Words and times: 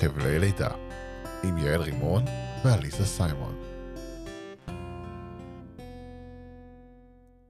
חבלי 0.00 0.38
לידה, 0.38 0.68
עם 1.44 1.58
יעל 1.58 1.82
רימון 1.82 2.24
ואליסה 2.64 3.04
סיימון. 3.04 3.62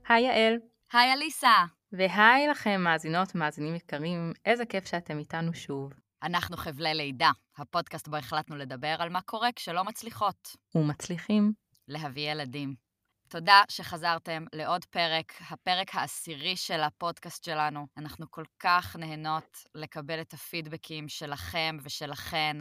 היי 0.09 0.25
יעל. 0.25 0.59
היי 0.93 1.13
אליסה. 1.13 1.55
והי 1.93 2.47
לכם 2.51 2.81
מאזינות, 2.81 3.35
מאזינים 3.35 3.75
יקרים, 3.75 4.33
איזה 4.45 4.65
כיף 4.65 4.87
שאתם 4.87 5.19
איתנו 5.19 5.55
שוב. 5.55 5.93
אנחנו 6.23 6.57
חבלי 6.57 6.95
לידה, 6.95 7.31
הפודקאסט 7.59 8.09
בו 8.09 8.17
החלטנו 8.17 8.57
לדבר 8.57 8.97
על 8.99 9.09
מה 9.09 9.21
קורה 9.21 9.53
כשלא 9.57 9.85
מצליחות. 9.85 10.57
ומצליחים. 10.75 11.53
להביא 11.89 12.33
ילדים. 12.33 12.90
תודה 13.31 13.63
שחזרתם 13.69 14.45
לעוד 14.53 14.85
פרק, 14.85 15.33
הפרק 15.51 15.95
העשירי 15.95 16.57
של 16.57 16.81
הפודקאסט 16.81 17.45
שלנו. 17.45 17.87
אנחנו 17.97 18.31
כל 18.31 18.45
כך 18.59 18.97
נהנות 18.97 19.59
לקבל 19.75 20.21
את 20.21 20.33
הפידבקים 20.33 21.09
שלכם 21.09 21.77
ושלכן, 21.83 22.57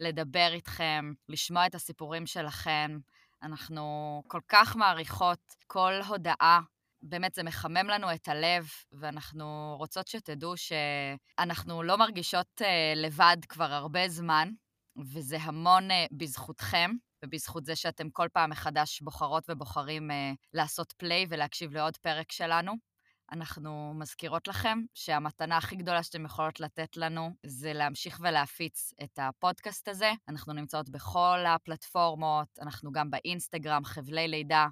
לדבר 0.00 0.48
איתכם, 0.52 1.12
לשמוע 1.28 1.66
את 1.66 1.74
הסיפורים 1.74 2.26
שלכם. 2.26 2.98
אנחנו 3.42 4.22
כל 4.26 4.40
כך 4.48 4.76
מעריכות 4.76 5.54
כל 5.66 5.92
הודעה 6.06 6.60
באמת 7.02 7.34
זה 7.34 7.42
מחמם 7.42 7.88
לנו 7.88 8.14
את 8.14 8.28
הלב, 8.28 8.68
ואנחנו 8.92 9.74
רוצות 9.78 10.06
שתדעו 10.08 10.54
שאנחנו 10.56 11.82
לא 11.82 11.96
מרגישות 11.98 12.60
uh, 12.60 12.64
לבד 12.96 13.36
כבר 13.48 13.72
הרבה 13.72 14.08
זמן, 14.08 14.50
וזה 14.96 15.36
המון 15.40 15.90
uh, 15.90 15.94
בזכותכם, 16.12 16.90
ובזכות 17.24 17.64
זה 17.64 17.76
שאתם 17.76 18.10
כל 18.10 18.26
פעם 18.32 18.50
מחדש 18.50 19.00
בוחרות 19.00 19.44
ובוחרים 19.48 20.10
uh, 20.10 20.14
לעשות 20.52 20.92
פליי 20.92 21.26
ולהקשיב 21.28 21.72
לעוד 21.72 21.96
פרק 21.96 22.32
שלנו. 22.32 22.72
אנחנו 23.32 23.94
מזכירות 23.94 24.48
לכם 24.48 24.78
שהמתנה 24.94 25.56
הכי 25.56 25.76
גדולה 25.76 26.02
שאתם 26.02 26.24
יכולות 26.24 26.60
לתת 26.60 26.96
לנו 26.96 27.30
זה 27.46 27.72
להמשיך 27.72 28.20
ולהפיץ 28.22 28.92
את 29.02 29.18
הפודקאסט 29.22 29.88
הזה. 29.88 30.12
אנחנו 30.28 30.52
נמצאות 30.52 30.88
בכל 30.88 31.38
הפלטפורמות, 31.46 32.48
אנחנו 32.60 32.92
גם 32.92 33.10
באינסטגרם, 33.10 33.84
חבלי 33.84 34.28
לידה, 34.28 34.66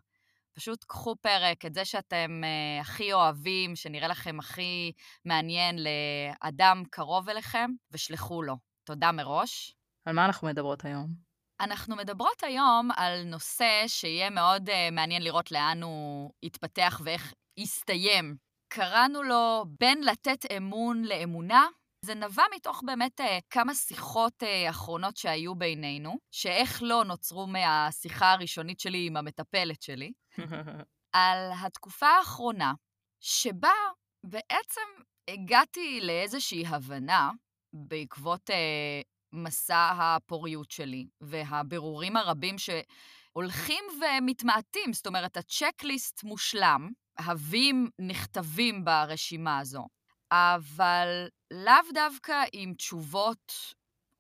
פשוט 0.53 0.85
קחו 0.85 1.17
פרק, 1.17 1.67
את 1.67 1.75
זה 1.75 1.85
שאתם 1.85 2.43
uh, 2.45 2.81
הכי 2.81 3.13
אוהבים, 3.13 3.77
שנראה 3.77 4.09
לכם 4.09 4.39
הכי 4.39 4.93
מעניין 5.25 5.77
לאדם 5.79 6.83
קרוב 6.91 7.29
אליכם, 7.29 7.71
ושלחו 7.91 8.43
לו. 8.43 8.57
תודה 8.85 9.13
מראש. 9.13 9.77
על 10.05 10.15
מה 10.15 10.25
אנחנו 10.25 10.49
מדברות 10.49 10.85
היום? 10.85 11.26
אנחנו 11.61 11.97
מדברות 11.97 12.43
היום 12.43 12.91
על 12.97 13.23
נושא 13.25 13.85
שיהיה 13.87 14.31
מאוד 14.31 14.69
uh, 14.69 14.73
מעניין 14.93 15.23
לראות 15.23 15.53
לאן 15.53 15.83
הוא 15.83 16.31
יתפתח 16.43 17.01
ואיך 17.05 17.33
יסתיים. 17.57 18.37
קראנו 18.69 19.23
לו 19.23 19.65
בין 19.81 20.05
לתת 20.05 20.53
אמון 20.57 21.05
לאמונה, 21.05 21.67
זה 22.05 22.15
נבע 22.15 22.43
מתוך 22.57 22.83
באמת 22.87 23.21
אה, 23.21 23.39
כמה 23.51 23.75
שיחות 23.75 24.43
אה, 24.43 24.71
אחרונות 24.71 25.17
שהיו 25.17 25.55
בינינו, 25.55 26.19
שאיך 26.31 26.83
לא 26.83 27.05
נוצרו 27.05 27.47
מהשיחה 27.47 28.33
הראשונית 28.33 28.81
שלי 28.81 29.07
עם 29.07 29.17
המטפלת 29.17 29.83
שלי, 29.83 30.13
על 31.17 31.51
התקופה 31.61 32.07
האחרונה, 32.07 32.73
שבה 33.21 33.73
בעצם 34.27 34.81
הגעתי 35.31 36.01
לאיזושהי 36.03 36.67
הבנה 36.67 37.31
בעקבות 37.73 38.51
אה, 38.51 39.01
מסע 39.37 39.91
הפוריות 39.99 40.71
שלי 40.71 41.07
והבירורים 41.21 42.17
הרבים 42.17 42.57
שהולכים 42.59 43.85
ומתמעטים, 44.01 44.93
זאת 44.93 45.07
אומרת, 45.07 45.37
הצ'קליסט 45.37 46.25
מושלם, 46.25 46.91
הווים 47.19 47.91
נכתבים 47.99 48.85
ברשימה 48.85 49.59
הזו. 49.59 49.87
אבל 50.33 51.29
לאו 51.51 51.93
דווקא 51.95 52.45
עם 52.53 52.75
תשובות 52.75 53.53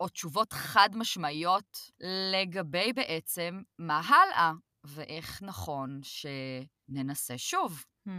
או 0.01 0.09
תשובות 0.09 0.53
חד-משמעיות 0.53 1.91
לגבי 2.33 2.93
בעצם 2.93 3.63
מה 3.79 4.01
הלאה 4.01 4.53
ואיך 4.85 5.43
נכון 5.43 6.01
שננסה 6.03 7.39
שוב 7.39 7.85
hmm. 8.09 8.11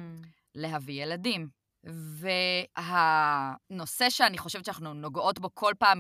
להביא 0.56 1.04
ילדים. 1.04 1.50
והנושא 2.78 4.10
שאני 4.10 4.38
חושבת 4.38 4.66
שאנחנו 4.66 4.94
נוגעות 4.94 5.40
בו 5.40 5.50
כל 5.54 5.74
פעם 5.80 6.00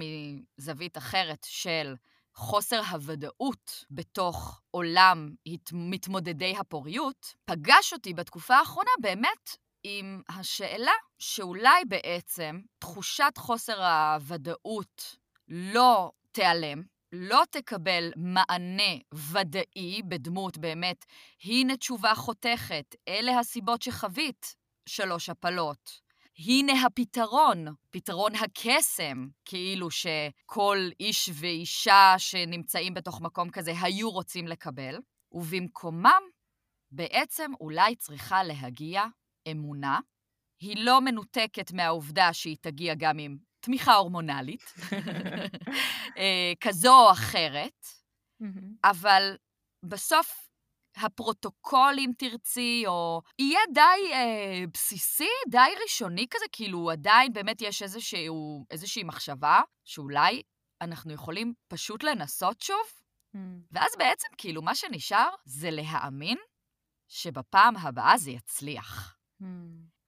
מזווית 0.58 0.98
אחרת 0.98 1.46
של 1.50 1.96
חוסר 2.34 2.82
הוודאות 2.92 3.86
בתוך 3.92 4.62
עולם 4.72 5.30
מתמודדי 5.74 6.56
הפוריות, 6.60 7.36
פגש 7.46 7.94
אותי 7.94 8.14
בתקופה 8.14 8.56
האחרונה 8.56 8.92
באמת 9.02 9.58
עם 9.84 10.22
השאלה 10.30 10.92
שאולי 11.20 11.86
בעצם 11.88 12.60
תחושת 12.80 13.34
חוסר 13.38 13.86
הוודאות 13.86 15.16
לא 15.48 16.12
תיעלם, 16.32 16.84
לא 17.12 17.44
תקבל 17.52 18.12
מענה 18.16 18.94
ודאי 19.14 20.02
בדמות 20.08 20.58
באמת, 20.58 21.06
הנה 21.44 21.78
תשובה 21.78 22.16
חותכת, 22.16 22.96
אלה 23.08 23.40
הסיבות 23.40 23.82
שחווית 23.82 24.56
שלוש 24.88 25.30
הפלות. 25.30 26.08
הנה 26.40 26.86
הפתרון, 26.86 27.66
פתרון 27.90 28.32
הקסם, 28.36 29.28
כאילו 29.46 29.92
שכל 29.92 30.90
איש 31.00 31.30
ואישה 31.34 32.16
שנמצאים 32.18 32.94
בתוך 32.94 33.22
מקום 33.22 33.50
כזה 33.50 33.72
היו 33.82 34.10
רוצים 34.10 34.48
לקבל, 34.48 34.96
ובמקומם 35.32 36.22
בעצם 36.92 37.52
אולי 37.60 37.96
צריכה 37.96 38.44
להגיע 38.44 39.06
אמונה, 39.52 40.00
היא 40.60 40.86
לא 40.86 41.02
מנותקת 41.02 41.72
מהעובדה 41.72 42.34
שהיא 42.34 42.58
תגיע 42.62 42.94
גם 42.98 43.18
עם 43.18 43.38
תמיכה 43.60 43.94
הורמונלית, 43.94 44.74
אה, 46.18 46.54
כזו 46.60 46.96
או 47.06 47.12
אחרת, 47.12 47.86
אבל 48.84 49.36
בסוף 49.84 50.47
הפרוטוקול, 51.02 51.96
אם 51.98 52.12
תרצי, 52.18 52.84
או 52.88 53.22
יהיה 53.40 53.60
די 53.74 54.14
אה, 54.14 54.64
בסיסי, 54.74 55.30
די 55.50 55.70
ראשוני 55.84 56.26
כזה, 56.30 56.46
כאילו 56.52 56.92
עדיין 56.92 57.34
באמת 57.34 57.62
יש 57.62 57.82
איזשהו, 57.84 58.66
איזושהי 58.72 59.04
מחשבה 59.04 59.62
שאולי 59.84 60.42
אנחנו 60.82 61.14
יכולים 61.14 61.54
פשוט 61.68 62.04
לנסות 62.04 62.62
שוב, 62.62 62.86
ואז 63.72 63.92
בעצם 63.98 64.28
כאילו 64.38 64.62
מה 64.62 64.76
שנשאר 64.76 65.30
זה 65.46 65.72
להאמין 65.72 66.38
שבפעם 67.08 67.78
הבאה 67.78 68.18
זה 68.18 68.32
יצליח. 68.32 69.18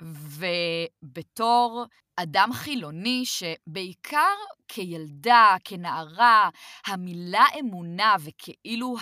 ובתור 0.02 1.86
אדם 2.16 2.50
חילוני, 2.54 3.24
שבעיקר 3.26 4.36
כילדה, 4.68 5.56
כנערה, 5.64 6.50
המילה 6.86 7.46
אמונה 7.60 8.16
וכאילו 8.20 8.96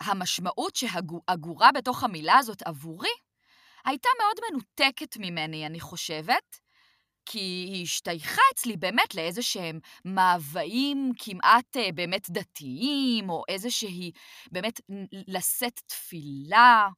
המשמעות 0.00 0.76
שאגורה 0.76 1.72
בתוך 1.72 2.04
המילה 2.04 2.38
הזאת 2.38 2.62
עבורי, 2.62 3.08
הייתה 3.84 4.08
מאוד 4.18 4.36
מנותקת 4.50 5.16
ממני, 5.16 5.66
אני 5.66 5.80
חושבת. 5.80 6.60
כי 7.26 7.38
היא 7.38 7.82
השתייכה 7.82 8.42
אצלי 8.54 8.76
באמת 8.76 9.14
לאיזה 9.14 9.42
שהם 9.42 9.80
מאוויים 10.04 11.12
כמעט 11.18 11.76
אה, 11.76 11.92
באמת 11.94 12.30
דתיים, 12.30 13.30
או 13.30 13.42
איזה 13.48 13.70
שהיא 13.70 14.12
באמת 14.52 14.80
לשאת 15.28 15.80
תפילה, 15.86 16.88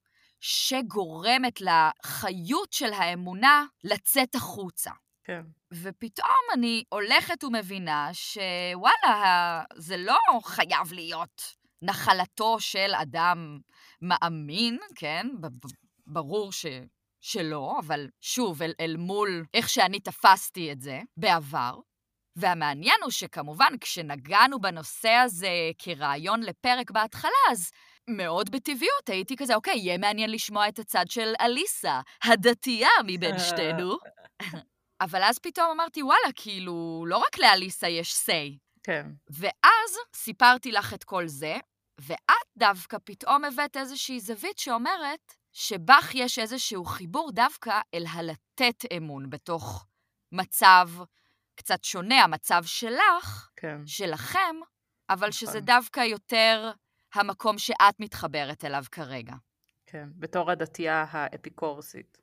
שגורמת 0.43 1.61
לחיות 1.61 2.73
של 2.73 2.93
האמונה 2.93 3.65
לצאת 3.85 4.35
החוצה. 4.35 4.91
כן. 5.25 5.43
ופתאום 5.73 6.45
אני 6.55 6.85
הולכת 6.89 7.45
ומבינה 7.45 8.09
שוואלה, 8.13 9.63
זה 9.77 9.97
לא 9.97 10.19
חייב 10.45 10.93
להיות 10.93 11.43
נחלתו 11.83 12.61
של 12.61 12.93
אדם 12.95 13.59
מאמין, 14.03 14.79
כן? 14.95 15.27
ברור 16.07 16.53
ש... 16.53 16.67
שלא, 17.21 17.77
אבל 17.79 18.09
שוב, 18.21 18.63
אל, 18.63 18.73
אל 18.81 18.97
מול 18.97 19.45
איך 19.55 19.69
שאני 19.69 20.01
תפסתי 20.01 20.73
את 20.73 20.81
זה 20.81 21.01
בעבר. 21.17 21.79
והמעניין 22.37 22.97
הוא 23.03 23.11
שכמובן, 23.11 23.73
כשנגענו 23.81 24.61
בנושא 24.61 25.09
הזה 25.09 25.51
כרעיון 25.79 26.41
לפרק 26.43 26.91
בהתחלה, 26.91 27.31
אז 27.51 27.71
מאוד 28.09 28.51
בטבעיות 28.51 29.09
הייתי 29.09 29.37
כזה, 29.37 29.55
אוקיי, 29.55 29.77
יהיה 29.77 29.99
מעניין 29.99 30.31
לשמוע 30.31 30.69
את 30.69 30.79
הצד 30.79 31.05
של 31.09 31.33
אליסה, 31.41 32.01
הדתייה 32.25 32.89
מבין 33.07 33.39
שתינו. 33.39 33.97
אבל 35.05 35.23
אז 35.23 35.39
פתאום 35.39 35.71
אמרתי, 35.71 36.03
וואלה, 36.03 36.33
כאילו, 36.37 37.05
לא 37.09 37.17
רק 37.17 37.39
לאליסה 37.39 37.89
יש 37.89 38.15
say. 38.15 38.59
כן. 38.83 39.07
ואז 39.31 39.97
סיפרתי 40.17 40.73
לך 40.73 40.95
את 40.95 41.05
כל 41.05 41.27
זה, 41.27 41.57
ואת 42.01 42.47
דווקא 42.57 42.97
פתאום 43.05 43.45
הבאת 43.45 43.77
איזושהי 43.77 44.21
זווית 44.21 44.59
שאומרת 44.59 45.35
שבך 45.53 46.11
יש 46.15 46.39
איזשהו 46.39 46.85
חיבור 46.85 47.33
דווקא 47.33 47.81
אל 47.95 48.05
הלתת 48.13 48.85
אמון 48.97 49.31
בתוך 49.31 49.87
מצב 50.33 50.89
קצת 51.55 51.85
שונה, 51.85 52.25
המצב 52.25 52.65
שלך, 52.65 53.51
כן. 53.57 53.87
שלכם, 53.87 54.57
אבל 55.11 55.29
נכון. 55.29 55.33
שזה 55.33 55.61
דווקא 55.61 56.01
יותר 56.01 56.73
המקום 57.15 57.59
שאת 57.59 58.01
מתחברת 58.01 58.65
אליו 58.65 58.85
כרגע. 58.93 59.35
כן, 59.93 60.09
בתור 60.19 60.51
הדתייה 60.51 61.05
האפיקורסית. 61.11 62.19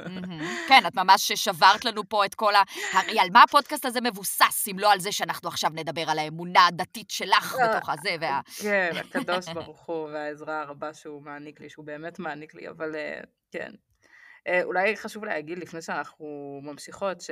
כן, 0.68 0.82
את 0.86 0.94
ממש 0.94 1.32
שברת 1.32 1.84
לנו 1.84 2.08
פה 2.08 2.24
את 2.24 2.34
כל 2.34 2.54
ה... 2.54 2.62
הרי 2.92 3.20
על 3.20 3.28
מה 3.32 3.42
הפודקאסט 3.42 3.84
הזה 3.84 4.00
מבוסס, 4.00 4.68
אם 4.70 4.78
לא 4.78 4.92
על 4.92 5.00
זה 5.00 5.12
שאנחנו 5.12 5.48
עכשיו 5.48 5.70
נדבר 5.74 6.10
על 6.10 6.18
האמונה 6.18 6.66
הדתית 6.66 7.10
שלך 7.10 7.56
בתוך 7.64 7.88
הזה, 7.88 8.16
וה... 8.20 8.40
כן, 8.62 8.90
הקדוש 9.00 9.48
ברוך 9.54 9.80
הוא 9.80 10.08
והעזרה 10.08 10.62
הרבה 10.62 10.94
שהוא 10.94 11.22
מעניק 11.22 11.60
לי, 11.60 11.70
שהוא 11.70 11.84
באמת 11.84 12.18
מעניק 12.18 12.54
לי, 12.54 12.68
אבל 12.68 12.94
אה, 12.94 13.20
כן. 13.50 13.70
אה, 14.46 14.62
אולי 14.62 14.96
חשוב 14.96 15.24
להגיד 15.24 15.58
לפני 15.58 15.82
שאנחנו 15.82 16.60
ממשיכות, 16.62 17.20
ש... 17.20 17.30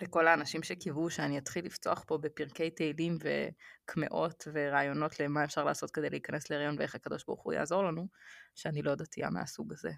לכל 0.00 0.28
האנשים 0.28 0.62
שקיוו 0.62 1.10
שאני 1.10 1.38
אתחיל 1.38 1.66
לפצוח 1.66 2.04
פה 2.06 2.18
בפרקי 2.18 2.70
תהילים 2.70 3.18
וקמעות 3.20 4.48
ורעיונות 4.52 5.20
למה 5.20 5.44
אפשר 5.44 5.64
לעשות 5.64 5.90
כדי 5.90 6.10
להיכנס 6.10 6.50
להריון 6.50 6.76
ואיך 6.78 6.94
הקדוש 6.94 7.24
ברוך 7.26 7.42
הוא 7.42 7.52
יעזור 7.52 7.84
לנו, 7.84 8.06
שאני 8.54 8.82
לא 8.82 8.94
דתייה 8.94 9.30
מהסוג 9.30 9.72
הזה. 9.72 9.90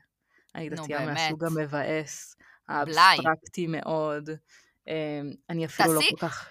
אני 0.54 0.70
דתייה. 0.70 1.06
מהסוג 1.06 1.44
המבאס, 1.44 2.36
האבסטרקטי 2.68 3.66
מאוד. 3.66 4.30
אמ, 4.88 5.30
אני 5.50 5.64
אפילו 5.64 5.94
לא 5.94 6.00
כל 6.10 6.16
כך... 6.16 6.48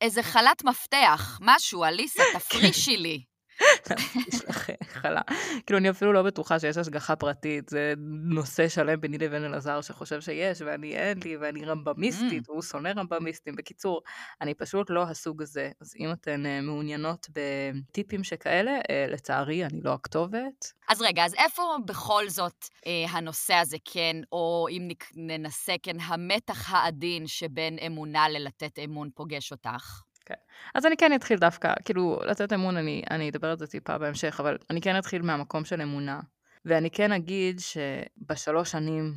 איזה 0.00 0.22
חלת 0.22 0.64
מפתח, 0.64 1.38
משהו, 1.42 1.84
אליסה, 1.84 2.22
תפרישי 2.34 2.96
לי. 2.96 3.24
חלה. 5.00 5.20
כאילו, 5.66 5.78
אני 5.78 5.90
אפילו 5.90 6.12
לא 6.12 6.22
בטוחה 6.22 6.60
שיש 6.60 6.76
השגחה 6.76 7.16
פרטית, 7.16 7.68
זה 7.68 7.94
נושא 8.24 8.68
שלם 8.68 9.00
ביני 9.00 9.18
לבין 9.18 9.44
אלעזר 9.44 9.80
שחושב 9.80 10.20
שיש, 10.20 10.62
ואני 10.66 10.96
אין 10.96 11.18
לי, 11.24 11.36
ואני 11.36 11.64
רמב"מיסטית, 11.64 12.48
mm. 12.48 12.50
והוא 12.50 12.62
שונא 12.62 12.88
רמב"מיסטים. 12.96 13.56
בקיצור, 13.56 14.02
אני 14.40 14.54
פשוט 14.54 14.90
לא 14.90 15.02
הסוג 15.02 15.42
הזה. 15.42 15.70
אז 15.80 15.94
אם 15.98 16.12
אתן 16.12 16.42
uh, 16.46 16.64
מעוניינות 16.64 17.26
בטיפים 17.32 18.24
שכאלה, 18.24 18.78
uh, 18.78 19.10
לצערי, 19.12 19.64
אני 19.64 19.80
לא 19.80 19.92
הכתובת. 19.92 20.72
אז 20.88 21.02
רגע, 21.02 21.24
אז 21.24 21.34
איפה 21.34 21.62
בכל 21.84 22.28
זאת 22.28 22.64
uh, 22.64 22.86
הנושא 23.10 23.54
הזה 23.54 23.76
כן, 23.84 24.16
או 24.32 24.66
אם 24.70 24.88
ננסה 25.14 25.74
כן, 25.82 26.00
המתח 26.00 26.72
העדין 26.72 27.26
שבין 27.26 27.78
אמונה 27.86 28.28
ללתת 28.28 28.78
אמון 28.84 29.10
פוגש 29.14 29.52
אותך? 29.52 30.07
כן. 30.28 30.34
אז 30.74 30.86
אני 30.86 30.96
כן 30.96 31.12
אתחיל 31.14 31.38
דווקא, 31.38 31.72
כאילו, 31.84 32.20
לתת 32.26 32.52
אמון, 32.52 32.76
אני, 32.76 33.02
אני 33.10 33.30
אדבר 33.30 33.50
על 33.50 33.58
זה 33.58 33.66
טיפה 33.66 33.98
בהמשך, 33.98 34.40
אבל 34.40 34.58
אני 34.70 34.80
כן 34.80 34.98
אתחיל 34.98 35.22
מהמקום 35.22 35.64
של 35.64 35.82
אמונה. 35.82 36.20
ואני 36.64 36.90
כן 36.90 37.12
אגיד 37.12 37.60
שבשלוש 37.60 38.70
שנים 38.70 39.14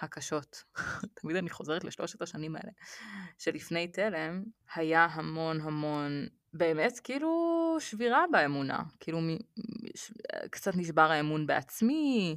הקשות, 0.00 0.64
תמיד 1.20 1.36
אני 1.36 1.50
חוזרת 1.50 1.84
לשלושת 1.84 2.22
השנים 2.22 2.56
האלה, 2.56 2.72
שלפני 3.38 3.88
תלם, 3.88 4.42
היה 4.74 5.04
המון 5.04 5.60
המון, 5.60 6.26
באמת 6.52 7.00
כאילו 7.04 7.30
שבירה 7.80 8.24
באמונה. 8.32 8.82
כאילו, 9.00 9.20
קצת 10.50 10.76
נשבר 10.76 11.10
האמון 11.10 11.46
בעצמי, 11.46 12.36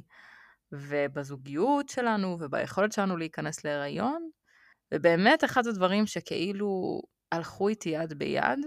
ובזוגיות 0.72 1.88
שלנו, 1.88 2.36
וביכולת 2.40 2.92
שלנו 2.92 3.16
להיכנס 3.16 3.64
להיריון. 3.64 4.30
ובאמת 4.94 5.44
אחד 5.44 5.66
הדברים 5.66 6.06
שכאילו 6.06 7.00
הלכו 7.32 7.68
איתי 7.68 7.88
יד 7.88 8.12
ביד. 8.12 8.58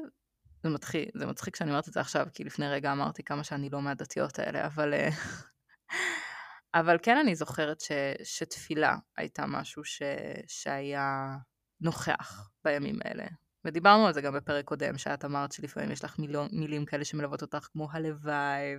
זה 0.63 0.69
מצחיק, 0.69 1.09
זה 1.17 1.25
מצחיק 1.25 1.55
שאני 1.55 1.69
אומרת 1.69 1.87
את 1.87 1.93
זה 1.93 1.99
עכשיו, 1.99 2.27
כי 2.33 2.43
לפני 2.43 2.67
רגע 2.67 2.91
אמרתי 2.91 3.23
כמה 3.23 3.43
שאני 3.43 3.69
לא 3.69 3.81
מהדתיות 3.81 4.39
האלה, 4.39 4.65
אבל... 4.65 4.93
אה, 4.93 5.09
אבל 6.79 6.97
כן 7.03 7.17
אני 7.17 7.35
זוכרת 7.35 7.81
ש, 7.81 7.91
שתפילה 8.23 8.95
הייתה 9.17 9.45
משהו 9.45 9.83
ש, 9.83 10.01
שהיה 10.47 11.37
נוכח 11.81 12.49
בימים 12.65 12.99
האלה. 13.05 13.25
ודיברנו 13.65 14.07
על 14.07 14.13
זה 14.13 14.21
גם 14.21 14.33
בפרק 14.33 14.65
קודם, 14.65 14.97
שאת 14.97 15.25
אמרת 15.25 15.51
שלפעמים 15.51 15.91
יש 15.91 16.03
לך 16.03 16.19
מילים, 16.19 16.47
מילים 16.51 16.85
כאלה 16.85 17.05
שמלוות 17.05 17.41
אותך 17.41 17.67
כמו 17.71 17.87
הלוואי 17.91 18.75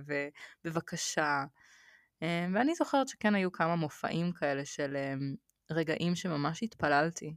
ובבקשה. 0.65 1.45
אה, 2.23 2.47
ואני 2.53 2.75
זוכרת 2.75 3.07
שכן 3.07 3.35
היו 3.35 3.51
כמה 3.51 3.75
מופעים 3.75 4.31
כאלה 4.31 4.65
של 4.65 4.95
אה, 4.95 5.13
רגעים 5.71 6.15
שממש 6.15 6.63
התפללתי 6.63 7.35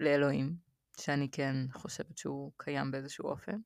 לאלוהים, 0.00 0.63
שאני 1.00 1.28
כן 1.32 1.56
חושבת 1.72 2.18
שהוא 2.18 2.52
קיים 2.56 2.90
באיזשהו 2.90 3.28
אופן. 3.28 3.56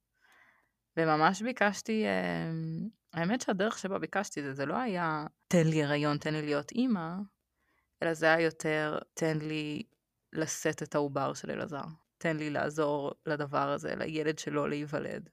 וממש 0.96 1.42
ביקשתי, 1.42 2.04
אמ, 2.04 2.88
האמת 3.12 3.40
שהדרך 3.40 3.78
שבה 3.78 3.98
ביקשתי 3.98 4.42
זה, 4.42 4.52
זה 4.54 4.66
לא 4.66 4.76
היה 4.76 5.26
תן 5.48 5.66
לי 5.66 5.84
הריון, 5.84 6.18
תן 6.18 6.34
לי 6.34 6.42
להיות 6.42 6.72
אימא, 6.72 7.14
אלא 8.02 8.14
זה 8.14 8.26
היה 8.26 8.40
יותר 8.40 8.98
תן 9.14 9.38
לי 9.38 9.82
לשאת 10.32 10.82
את 10.82 10.94
העובר 10.94 11.34
של 11.34 11.50
אלעזר. 11.50 11.84
תן 12.18 12.36
לי 12.36 12.50
לעזור 12.50 13.12
לדבר 13.26 13.68
הזה, 13.68 13.94
לילד 13.96 14.38
שלו 14.38 14.66
להיוולד. 14.66 15.28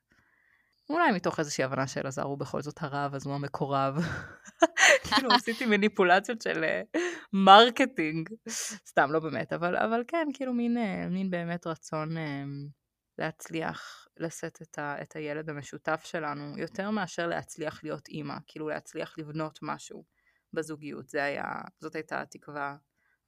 אולי 0.89 1.11
מתוך 1.11 1.39
איזושהי 1.39 1.63
הבנה 1.63 1.87
שאלעזר 1.87 2.23
הוא 2.23 2.37
בכל 2.37 2.61
זאת 2.61 2.83
הרב, 2.83 3.15
אז 3.15 3.25
הוא 3.25 3.35
המקורב. 3.35 3.95
כאילו 5.09 5.31
עשיתי 5.31 5.65
מניפולציות 5.65 6.41
של 6.41 6.63
אה, 6.63 6.81
marketing. 7.33 8.29
סתם, 8.87 9.11
לא 9.11 9.19
באמת, 9.19 9.53
אבל, 9.53 9.77
אבל 9.77 10.03
כן, 10.07 10.27
כאילו 10.33 10.53
מין, 10.53 10.77
אה, 10.77 11.07
מין 11.09 11.29
באמת 11.29 11.67
רצון 11.67 12.17
אה, 12.17 12.43
להצליח 13.17 14.07
לשאת 14.17 14.61
את, 14.61 14.79
ה, 14.79 15.01
את 15.01 15.15
הילד 15.15 15.49
המשותף 15.49 16.01
שלנו, 16.05 16.57
יותר 16.57 16.91
מאשר 16.91 17.27
להצליח 17.27 17.83
להיות 17.83 18.07
אימא, 18.07 18.35
כאילו 18.47 18.69
להצליח 18.69 19.17
לבנות 19.17 19.59
משהו 19.61 20.05
בזוגיות. 20.53 21.09
זה 21.09 21.23
היה, 21.23 21.45
זאת 21.79 21.95
הייתה 21.95 22.21
התקווה 22.21 22.75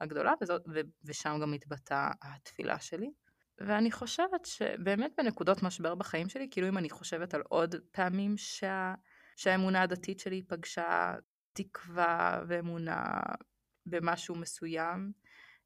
הגדולה, 0.01 0.33
וזאת, 0.41 0.61
ו, 0.73 0.79
ושם 1.05 1.37
גם 1.41 1.53
התבטאה 1.53 2.11
התפילה 2.21 2.79
שלי. 2.79 3.11
ואני 3.59 3.91
חושבת 3.91 4.45
שבאמת 4.45 5.11
בנקודות 5.17 5.63
משבר 5.63 5.95
בחיים 5.95 6.29
שלי, 6.29 6.47
כאילו 6.51 6.67
אם 6.67 6.77
אני 6.77 6.89
חושבת 6.89 7.33
על 7.33 7.41
עוד 7.49 7.75
פעמים 7.91 8.37
שה, 8.37 8.93
שהאמונה 9.35 9.81
הדתית 9.81 10.19
שלי 10.19 10.41
פגשה 10.47 11.15
תקווה 11.53 12.41
ואמונה 12.47 13.19
במשהו 13.85 14.35
מסוים, 14.35 15.11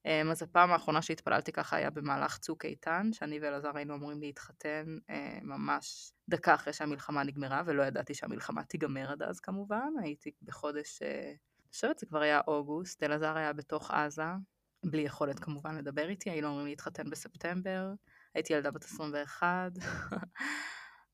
אמ, 0.06 0.32
אז 0.32 0.42
הפעם 0.42 0.72
האחרונה 0.72 1.02
שהתפללתי 1.02 1.52
ככה 1.52 1.76
היה 1.76 1.90
במהלך 1.90 2.38
צוק 2.38 2.66
איתן, 2.66 3.10
שאני 3.14 3.40
ואלעזר 3.40 3.78
היינו 3.78 3.96
אמורים 3.96 4.22
להתחתן 4.22 4.98
אה, 5.10 5.40
ממש 5.42 6.14
דקה 6.30 6.54
אחרי 6.56 6.74
שהמלחמה 6.74 7.24
נגמרה, 7.24 7.64
ולא 7.66 7.84
ידעתי 7.84 8.14
שהמלחמה 8.14 8.64
תיגמר 8.64 9.12
עד 9.12 9.24
אז 9.24 9.40
כמובן, 9.40 9.94
הייתי 10.04 10.32
בחודש, 10.42 11.02
אה, 11.02 11.34
אני 11.60 11.74
חושבת 11.74 11.98
שזה 12.00 12.06
כבר 12.06 12.22
היה 12.22 12.42
אוגוסט, 12.48 13.04
אלעזר 13.04 13.38
היה 13.38 13.54
בתוך 13.54 13.92
עזה, 13.92 14.24
בלי 14.84 15.02
יכולת 15.02 15.40
כמובן 15.40 15.78
לדבר 15.78 16.10
איתי, 16.10 16.30
היינו 16.30 16.48
אמורים 16.48 16.68
להתחתן 16.68 17.10
בספטמבר, 17.10 17.94
הייתי 18.34 18.54
ילדה 18.54 18.72
בת 18.72 18.84
21, 18.84 19.72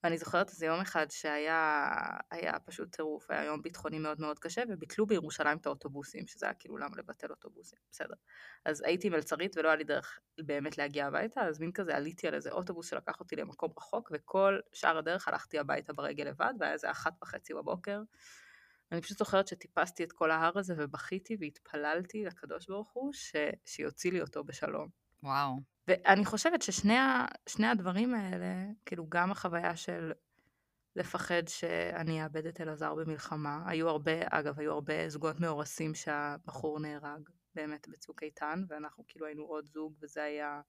ואני 0.04 0.18
זוכרת 0.24 0.50
איזה 0.50 0.66
יום 0.66 0.82
אחד 0.82 1.06
שהיה 1.12 2.60
פשוט 2.66 2.96
טירוף, 2.96 3.32
היה 3.32 3.44
יום 3.44 3.62
ביטחוני 3.62 4.00
מאוד 4.00 4.22
מאוד 4.22 4.40
קשה, 4.40 4.64
וביטלו 4.70 5.06
בירושלים 5.06 5.58
את 5.58 5.66
האוטובוסים, 5.66 6.28
שזה 6.28 6.46
היה 6.46 6.54
כאילו 6.54 6.78
למה 6.78 6.98
לבטל 6.98 7.28
אוטובוסים, 7.30 7.80
בסדר. 7.92 8.16
אז 8.66 8.84
הייתי 8.86 9.10
מלצרית 9.10 9.58
ולא 9.58 9.68
היה 9.68 9.76
לי 9.76 9.84
דרך 9.84 10.20
באמת 10.42 10.78
להגיע 10.78 11.08
הביתה, 11.08 11.42
אז 11.42 11.60
מין 11.60 11.72
כזה 11.72 11.96
עליתי 11.96 12.28
על 12.28 12.34
איזה 12.34 12.52
אוטובוס 12.52 12.90
שלקח 12.90 13.20
אותי 13.20 13.36
למקום 13.36 13.72
רחוק, 13.78 14.12
וכל 14.14 14.60
שאר 14.74 14.98
הדרך 14.98 15.28
הלכתי 15.28 15.60
הביתה 15.60 15.94
ברגל 15.94 16.24
לבד, 16.24 16.54
והיה 16.60 16.74
איזה 16.74 16.92
אחת 16.92 17.14
וחצי 17.22 17.54
בבוקר. 17.54 18.02
אני 18.92 19.02
פשוט 19.02 19.18
זוכרת 19.18 19.48
שטיפסתי 19.48 20.04
את 20.04 20.12
כל 20.12 20.32
ההר 20.32 20.60
הזה 20.60 20.76
ובכיתי 20.78 21.38
והתפללתי 21.40 22.26
לקדוש 22.26 22.68
ברוך 22.68 22.92
הוא 22.94 23.14
ש... 23.14 23.36
שיוציא 23.66 24.12
לי 24.12 24.22
אותו 24.22 24.44
בשלום. 24.44 24.90
וואו. 25.24 25.60
ואני 25.88 26.26
חושבת 26.26 26.62
ששני 26.62 27.68
הדברים 27.72 28.16
האלה, 28.16 28.66
כאילו 28.86 29.06
גם 29.10 29.32
החוויה 29.32 29.76
של 29.76 30.12
לפחד 30.96 31.48
שאני 31.48 32.24
אאבד 32.24 32.46
את 32.46 32.62
אלעזר 32.62 32.96
במלחמה, 32.96 33.64
היו 33.66 33.90
הרבה, 33.90 34.12
אגב, 34.32 34.60
היו 34.60 34.72
הרבה 34.72 35.10
זוגות 35.10 35.40
מאורסים 35.40 35.96
שהבחור 35.96 36.80
נהרג 36.80 37.30
באמת 37.56 37.88
בצוק 37.88 38.24
איתן, 38.24 38.64
ואנחנו 38.68 39.04
כאילו 39.08 39.26
היינו 39.26 39.44
עוד 39.44 39.66
זוג, 39.66 39.94
וזה 40.02 40.24
היה, 40.24 40.62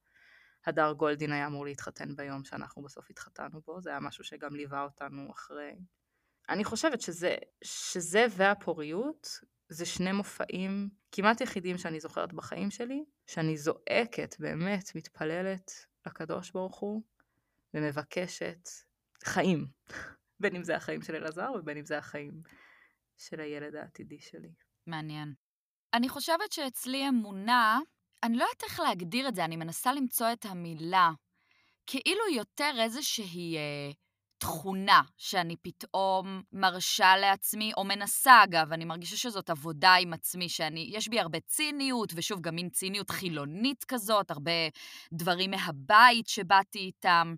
הדר 0.66 0.92
גולדין 0.92 1.32
היה 1.32 1.46
אמור 1.46 1.64
להתחתן 1.64 2.16
ביום 2.16 2.44
שאנחנו 2.44 2.82
בסוף 2.82 3.10
התחתנו 3.10 3.60
בו, 3.60 3.80
זה 3.80 3.90
היה 3.90 4.00
משהו 4.00 4.24
שגם 4.24 4.54
ליווה 4.54 4.82
אותנו 4.82 5.30
אחרי. 5.30 5.74
אני 6.48 6.64
חושבת 6.64 7.00
שזה, 7.00 7.36
שזה 7.62 8.26
והפוריות, 8.30 9.40
זה 9.68 9.86
שני 9.86 10.12
מופעים 10.12 10.88
כמעט 11.12 11.40
יחידים 11.40 11.78
שאני 11.78 12.00
זוכרת 12.00 12.32
בחיים 12.32 12.70
שלי, 12.70 13.04
שאני 13.26 13.56
זועקת, 13.56 14.36
באמת, 14.38 14.94
מתפללת 14.94 15.72
לקדוש 16.06 16.50
ברוך 16.50 16.78
הוא, 16.78 17.02
ומבקשת 17.74 18.68
חיים. 19.24 19.66
בין 20.40 20.56
אם 20.56 20.64
זה 20.64 20.76
החיים 20.76 21.02
של 21.02 21.14
אלעזר 21.14 21.50
ובין 21.58 21.76
אם 21.76 21.84
זה 21.84 21.98
החיים 21.98 22.42
של 23.18 23.40
הילד 23.40 23.74
העתידי 23.74 24.20
שלי. 24.20 24.50
מעניין. 24.86 25.34
אני 25.94 26.08
חושבת 26.08 26.52
שאצלי 26.52 27.08
אמונה, 27.08 27.78
אני 28.22 28.36
לא 28.36 28.42
יודעת 28.42 28.62
איך 28.62 28.80
להגדיר 28.80 29.28
את 29.28 29.34
זה, 29.34 29.44
אני 29.44 29.56
מנסה 29.56 29.92
למצוא 29.92 30.32
את 30.32 30.44
המילה. 30.44 31.10
כאילו 31.86 32.20
יותר 32.34 32.72
איזושהי 32.78 33.56
אה, 33.56 33.90
תכונה 34.38 35.02
שאני 35.16 35.56
פתאום 35.56 36.42
מרשה 36.52 37.16
לעצמי, 37.16 37.72
או 37.76 37.84
מנסה 37.84 38.44
אגב, 38.44 38.72
אני 38.72 38.84
מרגישה 38.84 39.16
שזאת 39.16 39.50
עבודה 39.50 39.94
עם 39.94 40.12
עצמי, 40.12 40.48
שאני, 40.48 40.90
יש 40.92 41.08
בי 41.08 41.20
הרבה 41.20 41.40
ציניות, 41.40 42.12
ושוב, 42.16 42.40
גם 42.40 42.54
מין 42.54 42.70
ציניות 42.70 43.10
חילונית 43.10 43.84
כזאת, 43.84 44.30
הרבה 44.30 44.52
דברים 45.12 45.50
מהבית 45.50 46.26
שבאתי 46.26 46.78
איתם. 46.78 47.34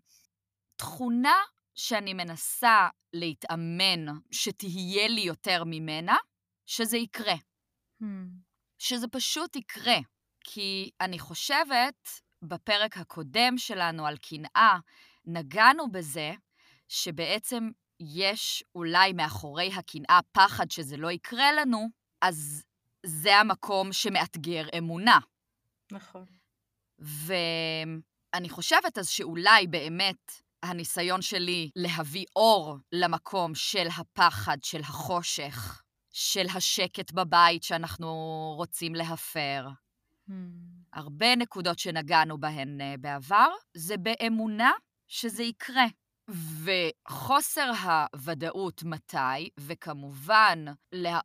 תכונה 0.77 1.37
שאני 1.75 2.15
מנסה 2.15 2.89
להתאמן 3.13 4.07
שתהיה 4.31 5.09
לי 5.09 5.21
יותר 5.21 5.63
ממנה, 5.67 6.17
שזה 6.67 6.97
יקרה. 6.97 7.35
Hmm. 8.03 8.07
שזה 8.79 9.09
פשוט 9.09 9.57
יקרה. 9.57 9.99
כי 10.45 10.91
אני 11.01 11.19
חושבת, 11.19 12.09
בפרק 12.43 12.97
הקודם 12.97 13.59
שלנו 13.59 14.07
על 14.07 14.17
קנאה, 14.17 14.79
נגענו 15.25 15.91
בזה 15.93 16.33
שבעצם 16.91 17.71
יש 18.01 18.65
אולי 18.75 19.13
מאחורי 19.13 19.71
הקנאה 19.77 20.21
פחד 20.33 20.71
שזה 20.71 20.97
לא 20.97 21.11
יקרה 21.11 21.53
לנו, 21.53 21.89
אז 22.23 22.63
זה 23.07 23.37
המקום 23.37 23.93
שמאתגר 23.93 24.67
אמונה. 24.79 25.19
נכון. 25.93 26.25
ואני 26.99 28.49
חושבת 28.49 28.99
אז 28.99 29.09
שאולי 29.09 29.67
באמת 29.67 30.33
הניסיון 30.63 31.23
שלי 31.23 31.71
להביא 31.77 32.25
אור 32.37 32.77
למקום 32.93 33.55
של 33.55 33.87
הפחד, 33.99 34.57
של 34.63 34.81
החושך, 34.81 35.83
של 36.13 36.47
השקט 36.57 37.13
בבית 37.13 37.63
שאנחנו 37.63 38.15
רוצים 38.57 38.95
להפר. 38.95 39.69
Hmm. 40.29 40.33
הרבה 40.93 41.37
נקודות 41.37 41.79
שנגענו 41.79 42.41
בהן 42.41 42.81
אה, 42.81 42.95
בעבר, 43.01 43.49
זה 43.75 43.97
באמונה 43.97 44.73
שזה 45.09 45.43
יקרה. 45.43 45.87
וחוסר 46.65 47.71
הוודאות 47.83 48.83
מתי, 48.83 49.51
וכמובן 49.61 50.65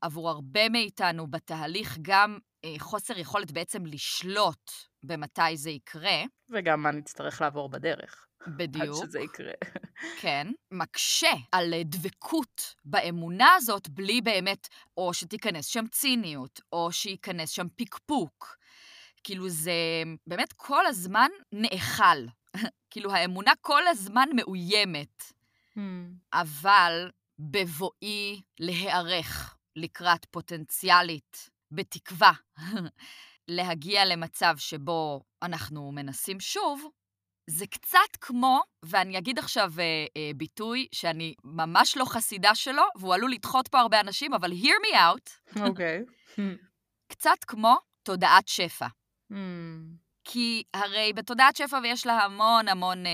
עבור 0.02 0.30
הרבה 0.30 0.70
מאיתנו 0.70 1.28
בתהליך 1.28 1.98
גם 2.02 2.38
אה, 2.66 2.76
חוסר 2.80 3.18
יכולת 3.18 3.52
בעצם 3.52 3.86
לשלוט 3.86 4.72
במתי 5.04 5.58
זה 5.58 5.70
יקרה. 5.70 6.24
וגם 6.50 6.84
מה 6.84 6.92
נצטרך 6.92 7.42
לעבור 7.42 7.70
בדרך. 7.70 8.26
בדיוק. 8.48 9.02
עד 9.02 9.08
שזה 9.08 9.20
יקרה. 9.20 9.54
כן, 10.22 10.48
מקשה 10.72 11.34
על 11.52 11.74
דבקות 11.86 12.76
באמונה 12.86 13.54
הזאת 13.56 13.90
בלי 13.90 14.22
באמת, 14.22 14.68
או 14.98 15.14
שתיכנס 15.14 15.66
שם 15.66 15.88
ציניות, 15.92 16.62
או 16.72 16.92
שייכנס 16.92 17.50
שם 17.50 17.68
פקפוק. 17.76 18.58
כאילו 19.24 19.50
זה 19.50 20.04
באמת 20.28 20.54
כל 20.54 20.86
הזמן 20.86 21.30
נאכל. 21.52 22.26
כאילו 22.92 23.12
האמונה 23.12 23.52
כל 23.62 23.88
הזמן 23.88 24.30
מאוימת. 24.36 25.24
Hmm. 25.78 25.80
אבל 26.34 27.12
בבואי 27.40 28.42
להיערך 28.60 29.58
לקראת 29.76 30.26
פוטנציאלית, 30.26 31.50
בתקווה, 31.72 32.32
להגיע 33.48 34.06
למצב 34.06 34.56
שבו 34.58 35.24
אנחנו 35.42 35.92
מנסים 35.92 36.40
שוב, 36.40 36.90
זה 37.50 37.68
קצת 37.68 38.16
כמו, 38.22 38.62
ואני 38.84 39.18
אגיד 39.18 39.40
עכשיו 39.40 39.72
אה, 39.80 39.84
אה, 40.18 40.32
ביטוי 40.36 40.88
שאני 40.92 41.36
ממש 41.44 41.98
לא 41.98 42.06
חסידה 42.06 42.56
שלו, 42.56 42.84
והוא 43.00 43.14
עלול 43.14 43.32
לדחות 43.32 43.68
פה 43.68 43.80
הרבה 43.80 44.00
אנשים, 44.00 44.34
אבל 44.34 44.52
hear 44.52 44.88
me 44.88 44.96
out. 44.96 45.60
אוקיי. 45.62 46.04
Hmm. 46.36 46.40
קצת 47.12 47.44
כמו 47.48 47.76
תודעת 48.04 48.48
שפע. 48.48 48.88
Hmm. 49.32 49.36
כי 50.26 50.64
הרי 50.74 51.14
בתודעת 51.16 51.56
שפע 51.56 51.80
ויש 51.84 52.06
לה 52.06 52.14
המון 52.14 52.68
המון 52.68 53.06
אה, 53.06 53.12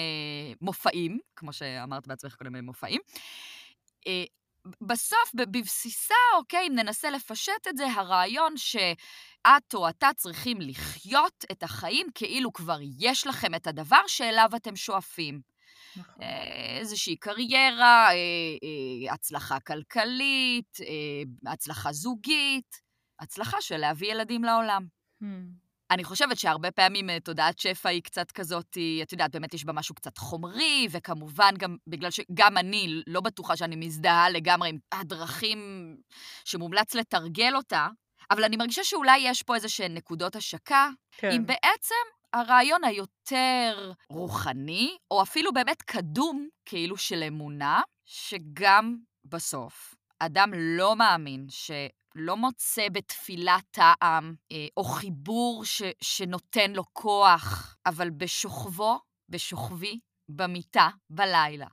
מופעים, 0.61 1.19
כמו 1.35 1.53
שאמרת 1.53 2.07
בעצמך 2.07 2.35
קודם, 2.35 2.55
אה, 2.55 2.61
מופעים. 2.61 3.01
אה, 4.07 4.23
בסוף, 4.81 5.31
בבסיסה, 5.35 6.15
אוקיי, 6.37 6.67
אם 6.67 6.75
ננסה 6.75 7.09
לפשט 7.09 7.67
את 7.69 7.77
זה, 7.77 7.87
הרעיון 7.87 8.57
שאת 8.57 9.73
או 9.73 9.89
אתה 9.89 10.09
צריכים 10.17 10.61
לחיות 10.61 11.45
את 11.51 11.63
החיים 11.63 12.07
כאילו 12.15 12.53
כבר 12.53 12.77
יש 12.99 13.27
לכם 13.27 13.55
את 13.55 13.67
הדבר 13.67 14.01
שאליו 14.07 14.49
אתם 14.55 14.75
שואפים. 14.75 15.41
נכון. 15.95 16.23
אה, 16.23 16.77
איזושהי 16.79 17.15
קריירה, 17.15 18.09
אה, 18.09 18.13
אה, 18.13 19.13
הצלחה 19.13 19.59
כלכלית, 19.59 20.77
אה, 20.81 21.51
הצלחה 21.51 21.91
זוגית, 21.91 22.81
הצלחה 23.19 23.61
של 23.61 23.77
להביא 23.77 24.11
ילדים 24.11 24.43
לעולם. 24.43 24.85
Hmm. 25.23 25.25
אני 25.91 26.03
חושבת 26.03 26.37
שהרבה 26.37 26.71
פעמים 26.71 27.09
אה, 27.09 27.19
תודעת 27.19 27.59
שפע 27.59 27.89
היא 27.89 28.01
קצת 28.03 28.31
כזאת, 28.31 28.77
את 29.03 29.11
יודעת, 29.11 29.31
באמת 29.31 29.53
יש 29.53 29.65
בה 29.65 29.73
משהו 29.73 29.95
קצת 29.95 30.17
חומרי, 30.17 30.87
וכמובן 30.91 31.53
גם 31.57 31.77
בגלל 31.87 32.11
שגם 32.11 32.57
אני 32.57 33.01
לא 33.07 33.21
בטוחה 33.21 33.57
שאני 33.57 33.75
מזדהה 33.75 34.29
לגמרי 34.29 34.69
עם 34.69 34.77
הדרכים 34.91 35.59
שמומלץ 36.45 36.95
לתרגל 36.95 37.55
אותה, 37.55 37.87
אבל 38.31 38.43
אני 38.43 38.57
מרגישה 38.57 38.83
שאולי 38.83 39.17
יש 39.19 39.43
פה 39.43 39.55
איזה 39.55 39.69
שהן 39.69 39.93
נקודות 39.93 40.35
השקה, 40.35 40.89
כן. 41.17 41.31
אם 41.31 41.45
בעצם 41.45 41.95
הרעיון 42.33 42.83
היותר 42.83 43.91
רוחני, 44.09 44.97
או 45.11 45.21
אפילו 45.21 45.53
באמת 45.53 45.81
קדום, 45.81 46.47
כאילו 46.65 46.97
של 46.97 47.23
אמונה, 47.23 47.81
שגם 48.05 48.97
בסוף 49.25 49.95
אדם 50.19 50.51
לא 50.55 50.95
מאמין 50.95 51.45
ש... 51.49 51.71
לא 52.15 52.37
מוצא 52.37 52.89
בתפילה 52.91 53.57
טעם 53.71 54.35
אה, 54.51 54.67
או 54.77 54.83
חיבור 54.83 55.65
ש, 55.65 55.81
שנותן 56.01 56.71
לו 56.71 56.83
כוח, 56.93 57.75
אבל 57.85 58.09
בשוכבו, 58.09 58.99
בשוכבי, 59.29 59.99
במיטה, 60.29 60.89
בלילה. 61.09 61.67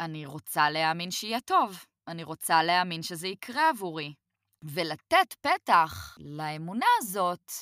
אני 0.00 0.26
רוצה 0.26 0.70
להאמין 0.70 1.10
שיהיה 1.10 1.40
טוב, 1.40 1.84
אני 2.08 2.24
רוצה 2.24 2.62
להאמין 2.62 3.02
שזה 3.02 3.28
יקרה 3.28 3.68
עבורי. 3.68 4.14
ולתת 4.62 5.34
פתח 5.40 6.16
לאמונה 6.20 6.86
הזאת, 6.98 7.52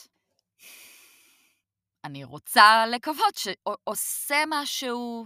אני 2.04 2.25
רוצה 2.25 2.85
לקוות 2.87 3.35
שעושה 3.35 4.42
משהו, 4.49 5.25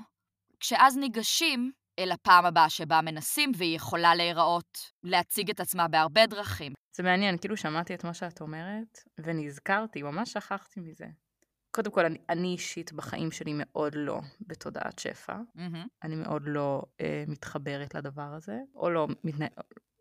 כשאז 0.61 0.97
ניגשים 0.97 1.73
אל 1.99 2.13
הפעם 2.13 2.47
הבאה 2.47 2.71
שבה 2.71 3.01
מנסים, 3.01 3.53
והיא 3.57 3.77
יכולה 3.77 4.15
להיראות, 4.15 4.79
להציג 5.03 5.51
את 5.51 5.61
עצמה 5.61 5.89
בהרבה 5.89 6.27
דרכים. 6.27 6.73
זה 6.93 7.03
מעניין, 7.03 7.39
כאילו 7.39 7.57
שמעתי 7.57 7.95
את 7.95 8.05
מה 8.05 8.15
שאת 8.15 8.41
אומרת, 8.41 8.99
ונזכרתי, 9.19 10.03
ממש 10.03 10.33
שכחתי 10.33 10.81
מזה. 10.81 11.07
קודם 11.71 11.91
כל, 11.91 12.05
אני, 12.05 12.19
אני 12.29 12.49
אישית 12.49 12.93
בחיים 12.93 13.31
שלי 13.31 13.53
מאוד 13.55 13.95
לא 13.97 14.21
בתודעת 14.41 14.99
שפע. 14.99 15.37
Mm-hmm. 15.57 15.89
אני 16.03 16.17
מאוד 16.17 16.43
לא 16.47 16.83
אה, 17.01 17.25
מתחברת 17.29 17.95
לדבר 17.95 18.35
הזה, 18.37 18.59
או 18.75 18.91
לא, 18.91 19.09
מתנה... 19.25 19.47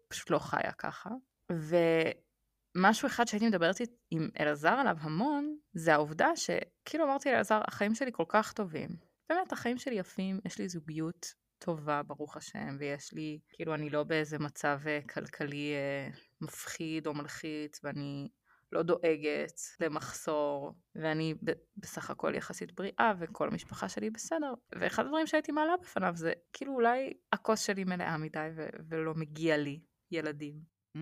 פשוט 0.08 0.30
לא 0.30 0.40
חיה 0.40 0.72
ככה. 0.72 1.10
ומשהו 1.52 3.08
אחד 3.08 3.28
שהייתי 3.28 3.48
מדברת 3.48 3.76
עם 4.12 4.30
אלעזר 4.40 4.70
עליו 4.70 4.98
המון, 5.00 5.58
זה 5.74 5.94
העובדה 5.94 6.36
שכאילו 6.36 7.06
אמרתי 7.06 7.30
לאלעזר, 7.32 7.62
החיים 7.68 7.96
שלי 7.96 8.12
כל 8.14 8.26
כך 8.28 8.54
טובים. 8.54 8.90
באמת, 9.30 9.52
החיים 9.52 9.78
שלי 9.78 9.96
יפים, 9.96 10.40
יש 10.46 10.60
לי 10.60 10.70
זוגיות 10.70 11.34
טובה, 11.60 12.04
ברוך 12.04 12.38
השם, 12.38 12.78
ויש 12.80 13.14
לי, 13.14 13.40
כאילו, 13.50 13.74
אני 13.74 13.90
לא 13.90 14.04
באיזה 14.04 14.40
מצב 14.40 14.80
uh, 14.84 15.12
כלכלי 15.14 15.74
uh, 16.14 16.20
מפחיד 16.42 17.08
או 17.08 17.14
מלחיץ, 17.14 17.80
ואני 17.84 18.30
לא 18.72 18.84
דואגת 18.84 19.60
למחסור, 19.80 20.74
ואני 20.96 21.34
בסך 21.78 22.10
הכל 22.10 22.36
יחסית 22.36 22.76
בריאה, 22.76 23.14
וכל 23.20 23.48
המשפחה 23.48 23.90
שלי 23.90 24.10
בסדר. 24.10 24.54
ואחד 24.80 25.06
הדברים 25.06 25.28
שהייתי 25.28 25.52
מעלה 25.52 25.74
בפניו 25.82 26.14
זה, 26.16 26.34
כאילו, 26.54 26.74
אולי 26.74 27.14
הכוס 27.34 27.62
שלי 27.62 27.84
מלאה 27.84 28.18
מדי, 28.18 28.50
ולא 28.90 29.14
מגיע 29.14 29.58
לי 29.58 29.80
ילדים. 30.12 30.56
Mm. 30.98 31.00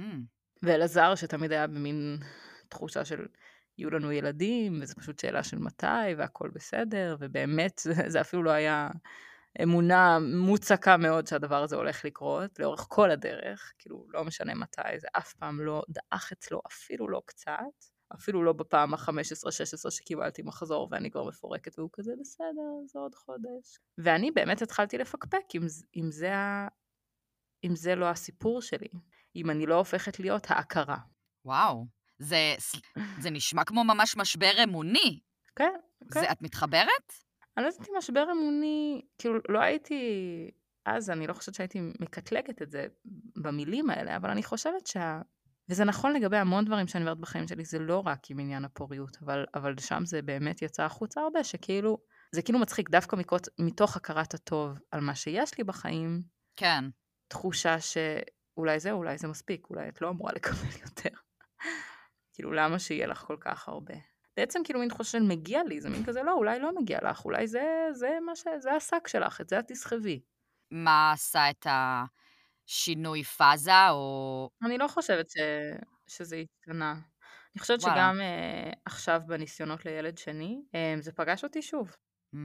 ואלעזר, 0.63 1.15
שתמיד 1.15 1.51
היה 1.51 1.67
במין 1.67 2.17
תחושה 2.69 3.05
של... 3.05 3.25
יהיו 3.77 3.89
לנו 3.89 4.11
ילדים, 4.11 4.79
וזו 4.81 4.95
פשוט 4.95 5.19
שאלה 5.19 5.43
של 5.43 5.59
מתי, 5.59 6.13
והכל 6.17 6.49
בסדר, 6.49 7.15
ובאמת, 7.19 7.81
זה 8.13 8.21
אפילו 8.21 8.43
לא 8.43 8.51
היה 8.51 8.89
אמונה 9.63 10.17
מוצקה 10.19 10.97
מאוד 10.97 11.27
שהדבר 11.27 11.63
הזה 11.63 11.75
הולך 11.75 12.05
לקרות 12.05 12.59
לאורך 12.59 12.85
כל 12.89 13.11
הדרך, 13.11 13.73
כאילו 13.79 14.05
לא 14.09 14.23
משנה 14.23 14.55
מתי, 14.55 14.99
זה 14.99 15.07
אף 15.17 15.33
פעם 15.33 15.61
לא 15.61 15.83
דעך 15.89 16.31
אצלו 16.31 16.61
אפילו 16.67 17.09
לא 17.09 17.21
קצת, 17.25 17.51
אפילו 18.15 18.43
לא 18.43 18.53
בפעם 18.53 18.93
ה-15-16 18.93 19.91
שקיבלתי 19.91 20.41
מחזור 20.41 20.87
ואני 20.91 21.11
כבר 21.11 21.23
מפורקת 21.23 21.79
והוא 21.79 21.89
כזה 21.93 22.11
בסדר, 22.19 22.85
זה 22.85 22.99
עוד 22.99 23.15
חודש. 23.15 23.79
ואני 23.97 24.31
באמת 24.31 24.61
התחלתי 24.61 24.97
לפקפק 24.97 25.55
אם, 25.55 25.61
אם, 25.95 26.11
זה. 26.11 26.31
אם 27.63 27.75
זה 27.75 27.95
לא 27.95 28.05
הסיפור 28.09 28.61
שלי, 28.61 28.87
אם 29.35 29.49
אני 29.49 29.65
לא 29.65 29.75
הופכת 29.75 30.19
להיות 30.19 30.45
ההכרה. 30.49 30.97
וואו, 31.45 31.85
זה, 32.19 32.55
זה 33.21 33.29
נשמע 33.29 33.63
כמו 33.63 33.83
ממש 33.83 34.17
משבר 34.17 34.63
אמוני. 34.63 35.19
כן, 35.55 35.73
כן. 36.13 36.19
זה, 36.19 36.31
את 36.31 36.41
מתחברת? 36.41 37.26
אני 37.57 37.65
לא 37.65 37.69
יודעת 37.69 37.89
אם 37.89 37.97
משבר 37.97 38.27
אמוני, 38.31 39.01
כאילו 39.17 39.39
לא 39.49 39.59
הייתי, 39.59 40.01
אז 40.85 41.09
אני 41.09 41.27
לא 41.27 41.33
חושבת 41.33 41.55
שהייתי 41.55 41.79
מקטלגת 41.99 42.61
את 42.61 42.71
זה 42.71 42.87
במילים 43.35 43.89
האלה, 43.89 44.15
אבל 44.15 44.29
אני 44.29 44.43
חושבת 44.43 44.87
שה... 44.87 45.21
וזה 45.69 45.85
נכון 45.85 46.13
לגבי 46.13 46.37
המון 46.37 46.65
דברים 46.65 46.87
שאני 46.87 47.03
אומרת 47.03 47.17
בחיים 47.17 47.47
שלי, 47.47 47.65
זה 47.65 47.79
לא 47.79 48.03
רק 48.05 48.31
עם 48.31 48.39
עניין 48.39 48.65
הפוריות, 48.65 49.17
אבל, 49.21 49.45
אבל 49.55 49.77
שם 49.79 50.05
זה 50.05 50.21
באמת 50.21 50.61
יצא 50.61 50.83
החוצה 50.83 51.21
הרבה, 51.21 51.43
שכאילו, 51.43 51.97
זה 52.31 52.41
כאילו 52.41 52.59
מצחיק 52.59 52.89
דווקא 52.89 53.15
מקות, 53.15 53.47
מתוך 53.59 53.97
הכרת 53.97 54.33
הטוב 54.33 54.79
על 54.91 55.01
מה 55.01 55.15
שיש 55.15 55.57
לי 55.57 55.63
בחיים. 55.63 56.23
כן. 56.55 56.83
תחושה 57.27 57.75
שאולי 57.79 58.79
זה, 58.79 58.91
אולי 58.91 59.17
זה 59.17 59.27
מספיק, 59.27 59.67
אולי 59.69 59.89
את 59.89 60.01
לא 60.01 60.09
אמורה 60.09 60.31
לקבל 60.35 60.81
יותר. 60.85 61.17
כאילו, 62.33 62.51
למה 62.51 62.79
שיהיה 62.79 63.07
לך 63.07 63.19
כל 63.19 63.37
כך 63.39 63.67
הרבה? 63.67 63.95
בעצם 64.37 64.61
כאילו 64.63 64.79
מין 64.79 64.89
תחושה 64.89 65.11
של 65.11 65.23
מגיע 65.23 65.63
לי, 65.63 65.81
זה 65.81 65.89
מין 65.89 66.05
כזה 66.05 66.23
לא, 66.23 66.33
אולי 66.33 66.59
לא 66.59 66.75
מגיע 66.75 66.99
לך, 67.09 67.25
אולי 67.25 67.47
זה, 67.47 67.87
זה 67.91 68.17
מה 68.25 68.35
ש... 68.35 68.43
זה 68.59 68.71
השק 68.71 69.07
שלך, 69.07 69.41
את 69.41 69.49
זה 69.49 69.59
את 69.59 69.67
תסחבי. 69.67 70.19
מה 70.71 71.11
עשה 71.11 71.49
את 71.49 71.67
השינוי 71.69 73.23
פאזה, 73.23 73.89
או... 73.89 74.49
אני 74.61 74.77
לא 74.77 74.87
חושבת 74.87 75.29
ש... 75.29 75.37
שזה 76.07 76.35
השתנה. 76.35 76.91
אני 76.91 77.61
חושבת 77.61 77.83
וואלה. 77.83 77.95
שגם 77.95 78.21
אה, 78.21 78.71
עכשיו 78.85 79.21
בניסיונות 79.27 79.85
לילד 79.85 80.17
שני, 80.17 80.61
אה, 80.75 80.95
זה 80.99 81.11
פגש 81.11 81.43
אותי 81.43 81.61
שוב. 81.61 81.95
Mm. 82.35 82.37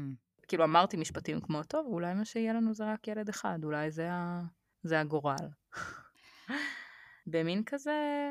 כאילו 0.48 0.64
אמרתי 0.64 0.96
משפטים 0.96 1.40
כמו, 1.40 1.62
טוב, 1.62 1.86
אולי 1.86 2.14
מה 2.14 2.24
שיהיה 2.24 2.52
לנו 2.52 2.74
זה 2.74 2.84
רק 2.92 3.08
ילד 3.08 3.28
אחד, 3.28 3.58
אולי 3.64 3.90
זה, 3.90 4.12
ה... 4.12 4.40
זה 4.82 5.00
הגורל. 5.00 5.48
במין 7.32 7.64
כזה, 7.64 8.30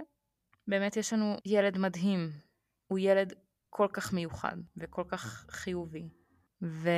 באמת 0.67 0.97
יש 0.97 1.13
לנו 1.13 1.37
ילד 1.45 1.77
מדהים. 1.77 2.29
הוא 2.87 2.99
ילד 2.99 3.33
כל 3.73 3.87
כך 3.93 4.13
מיוחד 4.13 4.55
וכל 4.77 5.03
כך 5.07 5.45
חיובי. 5.49 6.09
ו... 6.61 6.89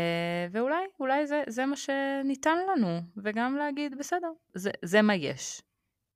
ואולי, 0.51 0.85
אולי 0.99 1.27
זה, 1.27 1.43
זה 1.47 1.65
מה 1.65 1.75
שניתן 1.75 2.57
לנו, 2.57 3.01
וגם 3.23 3.55
להגיד, 3.55 3.97
בסדר, 3.97 4.31
זה, 4.55 4.71
זה 4.85 5.01
מה 5.01 5.15
יש. 5.15 5.61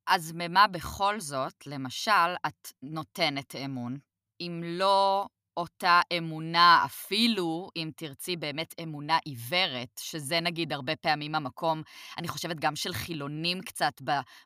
אז 0.07 0.31
ממה 0.35 0.67
בכל 0.67 1.19
זאת, 1.19 1.67
למשל, 1.67 2.35
את 2.47 2.67
נותנת 2.81 3.55
אמון, 3.55 3.97
אם 4.41 4.61
לא 4.65 5.27
אותה 5.57 6.01
אמונה, 6.17 6.81
אפילו 6.85 7.69
אם 7.75 7.91
תרצי 7.95 8.35
באמת 8.35 8.75
אמונה 8.83 9.17
עיוורת, 9.25 9.99
שזה 9.99 10.39
נגיד 10.39 10.73
הרבה 10.73 10.95
פעמים 10.95 11.35
המקום, 11.35 11.81
אני 12.17 12.27
חושבת 12.27 12.59
גם 12.59 12.75
של 12.75 12.93
חילונים 12.93 13.61
קצת, 13.61 14.01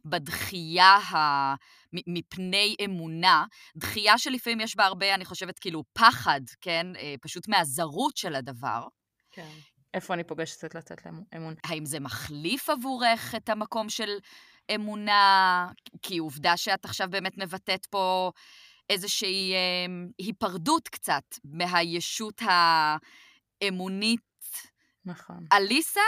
בדחייה 0.06 0.96
ה... 0.96 1.56
מפני 1.94 2.76
אמונה, 2.86 3.46
דחייה 3.78 4.18
שלפעמים 4.18 4.60
יש 4.60 4.76
בה 4.76 4.86
הרבה, 4.86 5.16
אני 5.16 5.26
חושבת, 5.26 5.60
כאילו 5.60 5.84
פחד, 5.94 6.42
כן? 6.62 6.88
אה, 6.96 7.16
פשוט 7.22 7.48
מהזרות 7.48 8.18
של 8.18 8.36
הדבר. 8.36 8.88
כן. 9.32 9.50
איפה 9.94 10.14
אני 10.14 10.24
פוגשת 10.24 10.66
את 10.66 10.76
לתת 10.76 11.06
להם 11.06 11.24
אמון? 11.36 11.54
האם 11.64 11.86
זה 11.86 12.00
מחליף 12.00 12.70
עבורך 12.70 13.36
את 13.36 13.50
המקום 13.50 13.90
של 13.90 14.18
אמונה? 14.76 15.68
כי 16.02 16.18
עובדה 16.18 16.58
שאת 16.58 16.86
עכשיו 16.86 17.08
באמת 17.10 17.38
מבטאת 17.38 17.86
פה 17.86 18.32
איזושהי 18.92 19.54
אה, 19.54 19.86
היפרדות 20.18 20.88
קצת 20.88 21.24
מהישות 21.44 22.42
האמונית 23.62 24.22
נכון. 25.06 25.46
אליסה 25.54 26.02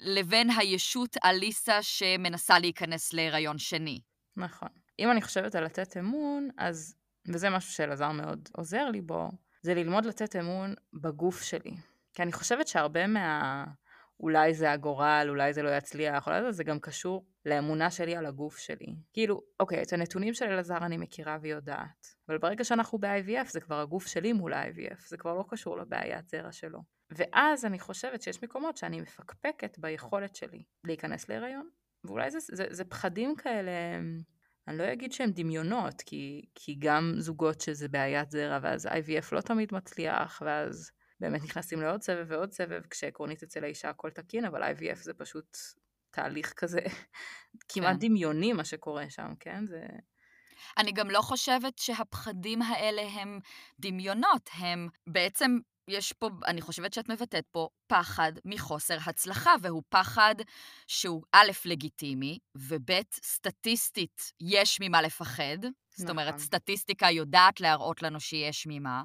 לבין 0.00 0.50
הישות 0.50 1.16
אליסה 1.24 1.82
שמנסה 1.82 2.58
להיכנס 2.58 3.12
להיריון 3.12 3.58
שני. 3.58 4.00
נכון. 4.36 4.68
אם 4.98 5.10
אני 5.10 5.22
חושבת 5.22 5.54
על 5.54 5.64
לתת 5.64 5.96
אמון, 5.96 6.48
אז, 6.58 6.94
וזה 7.28 7.50
משהו 7.50 7.72
שאלעזר 7.72 8.10
מאוד 8.10 8.48
עוזר 8.52 8.88
לי 8.88 9.00
בו, 9.00 9.30
זה 9.62 9.74
ללמוד 9.74 10.04
לתת 10.04 10.36
אמון 10.36 10.74
בגוף 10.92 11.42
שלי. 11.42 11.76
כי 12.14 12.22
אני 12.22 12.32
חושבת 12.32 12.68
שהרבה 12.68 13.06
מה... 13.06 13.64
אולי 14.22 14.54
זה 14.54 14.72
הגורל, 14.72 15.26
אולי 15.28 15.52
זה 15.52 15.62
לא 15.62 15.76
יצליח, 15.76 16.26
אולי 16.26 16.42
זה, 16.42 16.52
זה 16.52 16.64
גם 16.64 16.80
קשור 16.80 17.26
לאמונה 17.46 17.90
שלי 17.90 18.16
על 18.16 18.26
הגוף 18.26 18.58
שלי. 18.58 18.96
כאילו, 19.12 19.40
אוקיי, 19.60 19.82
את 19.82 19.92
הנתונים 19.92 20.34
של 20.34 20.44
אלעזר 20.44 20.76
אני 20.76 20.96
מכירה 20.96 21.38
ויודעת, 21.42 22.06
אבל 22.28 22.38
ברגע 22.38 22.64
שאנחנו 22.64 22.98
ב-IVF 22.98 23.50
זה 23.50 23.60
כבר 23.60 23.80
הגוף 23.80 24.06
שלי 24.06 24.32
מול 24.32 24.52
ה-IVF, 24.52 25.08
זה 25.08 25.16
כבר 25.16 25.34
לא 25.34 25.44
קשור 25.48 25.78
לבעיית 25.78 26.28
זרע 26.28 26.52
שלו. 26.52 26.80
ואז 27.10 27.64
אני 27.64 27.78
חושבת 27.78 28.22
שיש 28.22 28.42
מקומות 28.42 28.76
שאני 28.76 29.00
מפקפקת 29.00 29.78
ביכולת 29.78 30.36
שלי 30.36 30.62
להיכנס 30.84 31.28
להיריון, 31.28 31.68
ואולי 32.04 32.30
זה, 32.30 32.38
זה, 32.40 32.66
זה 32.70 32.84
פחדים 32.84 33.36
כאלה, 33.36 33.70
אני 34.68 34.78
לא 34.78 34.92
אגיד 34.92 35.12
שהם 35.12 35.30
דמיונות, 35.30 36.02
כי, 36.02 36.44
כי 36.54 36.76
גם 36.78 37.14
זוגות 37.18 37.60
שזה 37.60 37.88
בעיית 37.88 38.30
זרע, 38.30 38.58
ואז 38.62 38.86
IVF 38.86 39.28
לא 39.32 39.40
תמיד 39.40 39.74
מצליח, 39.74 40.42
ואז 40.46 40.90
באמת 41.22 41.42
נכנסים 41.42 41.80
לעוד 41.80 42.02
סבב 42.02 42.26
ועוד 42.28 42.52
סבב, 42.52 42.82
כשעקרונית 42.90 43.42
אצל 43.42 43.64
האישה 43.64 43.88
הכל 43.90 44.10
תקין, 44.10 44.44
אבל 44.44 44.62
IVF 44.62 44.94
זה 44.94 45.14
פשוט 45.14 45.56
תהליך 46.10 46.52
כזה 46.52 46.80
כמעט 47.68 47.92
כן. 47.92 47.98
דמיוני 47.98 48.52
מה 48.52 48.64
שקורה 48.64 49.10
שם, 49.10 49.32
כן? 49.40 49.66
זה... 49.66 49.86
אני 50.78 50.92
גם 50.92 51.10
לא 51.10 51.20
חושבת 51.20 51.78
שהפחדים 51.78 52.62
האלה 52.62 53.02
הם 53.02 53.40
דמיונות, 53.78 54.50
הם 54.52 54.88
בעצם, 55.06 55.58
יש 55.88 56.12
פה, 56.12 56.28
אני 56.46 56.60
חושבת 56.60 56.92
שאת 56.92 57.08
מבטאת 57.10 57.46
פה 57.50 57.68
פחד 57.86 58.32
מחוסר 58.44 58.98
הצלחה, 59.06 59.50
והוא 59.62 59.82
פחד 59.88 60.34
שהוא 60.86 61.22
א', 61.32 61.50
לגיטימי, 61.64 62.38
וב', 62.58 62.90
סטטיסטית 63.24 64.32
יש 64.40 64.78
ממה 64.80 65.02
לפחד. 65.02 65.58
זאת 65.96 66.10
אומרת, 66.10 66.34
נכון. 66.34 66.38
סטטיסטיקה 66.38 67.10
יודעת 67.10 67.60
להראות 67.60 68.02
לנו 68.02 68.20
שיש 68.20 68.66
ממה, 68.70 69.02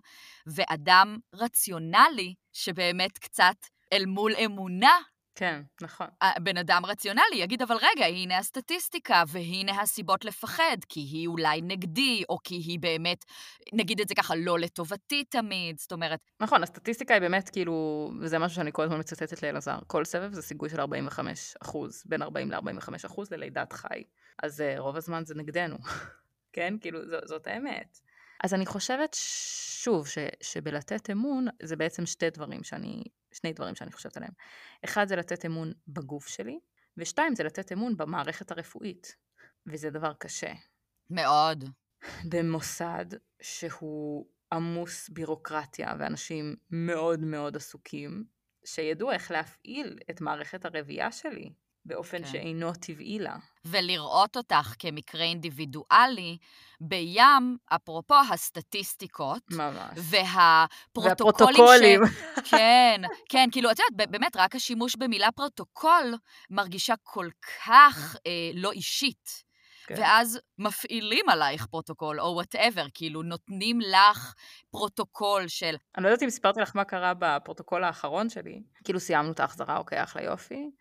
ואדם 0.48 1.18
רציונלי, 1.34 2.34
שבאמת 2.54 3.18
קצת 3.18 3.56
אל 3.94 4.06
מול 4.06 4.34
אמונה, 4.46 4.98
כן, 5.40 5.62
נכון. 5.82 6.08
בן 6.40 6.58
אדם 6.58 6.86
רציונלי 6.86 7.36
יגיד, 7.36 7.62
אבל 7.62 7.76
רגע, 7.76 8.06
הנה 8.06 8.38
הסטטיסטיקה, 8.38 9.24
והנה 9.28 9.82
הסיבות 9.82 10.26
לפחד, 10.26 10.78
כי 10.90 11.00
היא 11.00 11.28
אולי 11.28 11.62
נגדי, 11.62 12.24
או 12.30 12.38
כי 12.44 12.56
היא 12.56 12.80
באמת, 12.80 13.26
נגיד 13.74 14.02
את 14.02 14.08
זה 14.08 14.16
ככה, 14.16 14.36
לא 14.36 14.60
לטובתי 14.60 15.24
תמיד, 15.24 15.80
זאת 15.80 15.92
אומרת, 15.92 16.20
נכון, 16.40 16.64
הסטטיסטיקה 16.64 17.14
היא 17.14 17.22
באמת 17.22 17.50
כאילו, 17.50 18.12
וזה 18.22 18.40
משהו 18.40 18.56
שאני 18.56 18.72
כל 18.74 18.84
הזמן 18.84 19.00
מצטטת 19.00 19.44
לאלעזר, 19.44 19.80
כל 19.88 20.06
סבב 20.06 20.34
זה 20.34 20.42
סיכוי 20.42 20.70
של 20.70 20.80
45 20.80 21.56
אחוז, 21.62 22.04
בין 22.06 22.22
40 22.22 22.52
ל-45 22.52 23.06
אחוז 23.06 23.32
ללידת 23.32 23.74
חי. 23.74 24.04
אז 24.44 24.60
uh, 24.60 24.80
רוב 24.80 24.96
הזמן 24.96 25.26
זה 25.26 25.36
נגדנו, 25.36 25.78
כן? 26.54 26.74
כאילו, 26.82 27.08
ז, 27.08 27.14
זאת 27.24 27.48
האמת. 27.48 28.00
אז 28.44 28.54
אני 28.54 28.66
חושבת, 28.66 29.18
שוב, 29.84 30.08
ש, 30.08 30.18
שבלתת 30.44 31.10
אמון, 31.10 31.48
זה 31.64 31.76
בעצם 31.76 32.06
שתי 32.06 32.30
דברים 32.30 32.64
שאני, 32.64 33.04
שני 33.34 33.54
דברים 33.54 33.76
שאני 33.76 33.92
חושבת 33.92 34.18
עליהם. 34.18 34.34
אחד 34.86 35.08
זה 35.08 35.16
לתת 35.16 35.46
אמון 35.46 35.72
בגוף 35.88 36.28
שלי, 36.28 36.60
ושתיים 36.98 37.36
זה 37.36 37.44
לתת 37.44 37.72
אמון 37.72 37.98
במערכת 37.98 38.52
הרפואית, 38.52 39.16
וזה 39.66 39.90
דבר 39.90 40.14
קשה. 40.14 40.54
מאוד. 41.10 41.64
במוסד 42.30 43.06
שהוא 43.42 44.28
עמוס 44.54 45.10
בירוקרטיה 45.10 45.94
ואנשים 46.00 46.56
מאוד 46.70 47.20
מאוד 47.20 47.56
עסוקים, 47.56 48.26
שידעו 48.66 49.12
איך 49.12 49.32
להפעיל 49.32 50.00
את 50.10 50.22
מערכת 50.22 50.66
הרבייה 50.66 51.12
שלי 51.12 51.54
באופן 51.88 52.18
כן. 52.18 52.26
שאינו 52.32 52.74
טבעי 52.74 53.20
לה. 53.20 53.36
ולראות 53.66 54.38
אותך 54.38 54.74
כמקרה 54.80 55.24
אינדיבידואלי 55.24 56.38
בים, 56.82 57.58
אפרופו 57.68 58.16
הסטטיסטיקות, 58.34 59.42
ממש. 59.52 59.92
והפרוטוקולים 59.96 61.62
והפרוטוקולים. 61.62 62.02
ש... 62.44 62.50
כן, 62.52 63.02
כן, 63.30 63.50
כאילו, 63.52 63.72
את 63.72 63.80
יודעת, 63.80 64.10
באמת, 64.12 64.36
רק 64.36 64.56
השימוש 64.56 64.96
במילה 64.96 65.32
פרוטוקול 65.32 66.16
מרגישה 66.50 66.94
כל 67.04 67.30
כך 67.66 68.16
אה, 68.28 68.52
לא 68.54 68.72
אישית. 68.72 69.48
כן. 69.88 69.96
ואז 69.98 70.40
מפעילים 70.58 71.30
עלייך 71.30 71.66
פרוטוקול, 71.66 72.22
או 72.22 72.26
whatever, 72.26 72.86
כאילו, 72.94 73.24
נותנים 73.24 73.80
לך 73.82 74.34
פרוטוקול 74.72 75.48
של... 75.48 75.76
אני 75.98 76.04
לא 76.04 76.10
יודעת 76.10 76.24
אם 76.24 76.30
סיפרתי 76.30 76.62
לך 76.62 76.76
מה 76.76 76.84
קרה 76.84 77.14
בפרוטוקול 77.20 77.84
האחרון 77.84 78.30
שלי. 78.30 78.64
כאילו 78.84 79.00
סיימנו 79.00 79.32
את 79.32 79.40
ההחזרה, 79.40 79.78
אוקיי, 79.78 80.04
אחלה 80.04 80.24
יופי. 80.24 80.72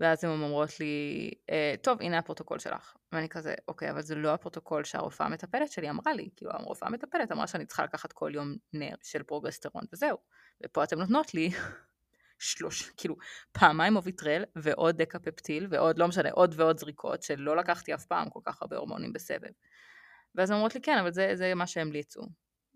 ואז 0.00 0.24
הן 0.24 0.30
אומרות 0.30 0.80
לי, 0.80 1.30
אה, 1.50 1.74
טוב, 1.82 2.02
הנה 2.02 2.18
הפרוטוקול 2.18 2.58
שלך. 2.58 2.96
ואני 3.12 3.28
כזה, 3.28 3.54
אוקיי, 3.68 3.90
אבל 3.90 4.02
זה 4.02 4.14
לא 4.14 4.34
הפרוטוקול 4.34 4.84
שהרופאה 4.84 5.26
המטפלת 5.26 5.72
שלי 5.72 5.90
אמרה 5.90 6.12
לי. 6.12 6.28
כאילו, 6.36 6.50
הרופאה 6.52 6.88
המטפלת 6.88 7.32
אמרה 7.32 7.46
שאני 7.46 7.66
צריכה 7.66 7.84
לקחת 7.84 8.12
כל 8.12 8.30
יום 8.34 8.56
נר 8.72 8.94
של 9.02 9.22
פרוגסטרון, 9.22 9.84
וזהו. 9.92 10.18
ופה 10.64 10.84
אתן 10.84 10.98
נותנות 10.98 11.34
לי 11.34 11.50
שלוש, 12.38 12.90
כאילו, 12.96 13.16
פעמיים 13.52 13.96
אוביטרל, 13.96 14.44
ועוד 14.56 15.02
דקפפטיל, 15.02 15.66
ועוד, 15.70 15.98
לא 15.98 16.08
משנה, 16.08 16.30
עוד 16.30 16.54
ועוד 16.56 16.78
זריקות, 16.78 17.22
שלא 17.22 17.56
לקחתי 17.56 17.94
אף 17.94 18.06
פעם 18.06 18.30
כל 18.30 18.40
כך 18.44 18.62
הרבה 18.62 18.76
הורמונים 18.76 19.12
בסבב. 19.12 19.50
ואז 20.34 20.50
הן 20.50 20.56
אומרות 20.56 20.74
לי, 20.74 20.80
כן, 20.80 20.98
אבל 20.98 21.12
זה, 21.12 21.30
זה 21.34 21.54
מה 21.54 21.66
שהמליצו. 21.66 22.22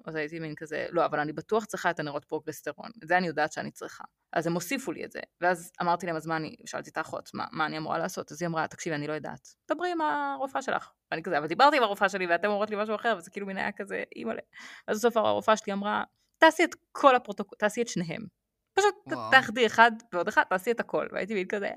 אז 0.05 0.15
הייתי 0.15 0.39
מין 0.39 0.55
כזה, 0.55 0.87
לא, 0.91 1.05
אבל 1.05 1.21
אני 1.21 1.33
בטוח 1.33 1.65
צריכה 1.65 1.91
את 1.91 2.01
הנרות 2.01 2.25
פרוגסטרון, 2.25 2.91
את 3.03 3.09
זה 3.09 3.19
אני 3.19 3.27
יודעת 3.27 3.53
שאני 3.53 3.71
צריכה. 3.71 4.05
אז 4.33 4.47
הם 4.47 4.55
הוסיפו 4.55 4.93
לי 4.93 5.05
את 5.05 5.13
זה, 5.13 5.21
ואז 5.41 5.73
אמרתי 5.83 6.07
להם, 6.07 6.17
אז 6.17 6.27
מה 6.27 6.37
אני, 6.37 6.57
שאלתי 6.67 6.91
את 6.91 6.97
האחות, 6.97 7.31
מה, 7.35 7.45
מה 7.53 7.67
אני 7.67 7.79
אמורה 7.79 7.99
לעשות? 7.99 8.33
אז 8.33 8.43
היא 8.43 8.47
אמרה, 8.49 8.67
תקשיבי, 8.67 8.97
אני 8.97 9.07
לא 9.07 9.13
יודעת, 9.13 9.49
דברי 9.71 9.93
עם 9.93 10.01
הרופאה 10.01 10.63
שלך. 10.63 10.91
ואני 11.11 11.23
כזה, 11.23 11.39
אבל 11.39 11.47
דיברתי 11.47 11.77
עם 11.77 11.83
הרופאה 11.83 12.09
שלי, 12.09 12.27
ואתם 12.27 12.49
אומרות 12.49 12.71
לי 12.71 12.77
משהו 12.77 12.95
אחר, 12.95 13.15
וזה 13.19 13.31
כאילו 13.31 13.47
מין 13.47 13.57
היה 13.57 13.73
כזה, 13.73 14.03
אימא'לה. 14.17 14.43
אז 14.87 14.99
בסוף 14.99 15.17
הרופאה 15.17 15.57
שלי 15.57 15.73
אמרה, 15.73 16.05
תעשי 16.39 16.65
את 16.65 16.75
כל 16.93 17.17
הפרוטוקול, 17.17 17.59
תעשי 17.59 17.83
את 17.83 17.89
שניהם. 17.89 18.27
פשוט 18.75 18.95
וואו. 19.07 19.31
תאחדי 19.31 19.67
אחד 19.67 19.93
ועוד 20.13 20.29
אחד, 20.29 20.43
תעשי 20.43 20.71
את 20.71 20.81
הכל. 20.81 21.07
והייתי 21.13 21.35
מין 21.35 21.49
כזה, 21.49 21.71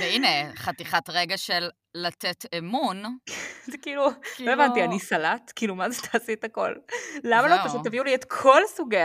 והנה, 0.00 0.56
חתיכת 0.56 1.10
רגע 1.10 1.38
של 1.38 1.68
לתת 1.94 2.44
אמון. 2.58 3.02
זה 3.64 3.78
כאילו, 3.82 4.04
לא 4.04 4.10
כאילו- 4.36 4.52
הבנתי, 4.52 4.84
אני 4.84 5.00
סלט? 5.00 5.52
כאילו, 5.56 5.74
מה 5.74 5.90
זה 5.90 6.02
תעשי 6.02 6.32
את 6.32 6.44
הכל? 6.44 6.74
למה 7.24 7.48
לא. 7.48 7.68
פשוט 7.68 7.84
תביאו 7.86 8.04
לי 8.04 8.14
את 8.14 8.24
כל 8.24 8.62
סוגי, 8.66 8.96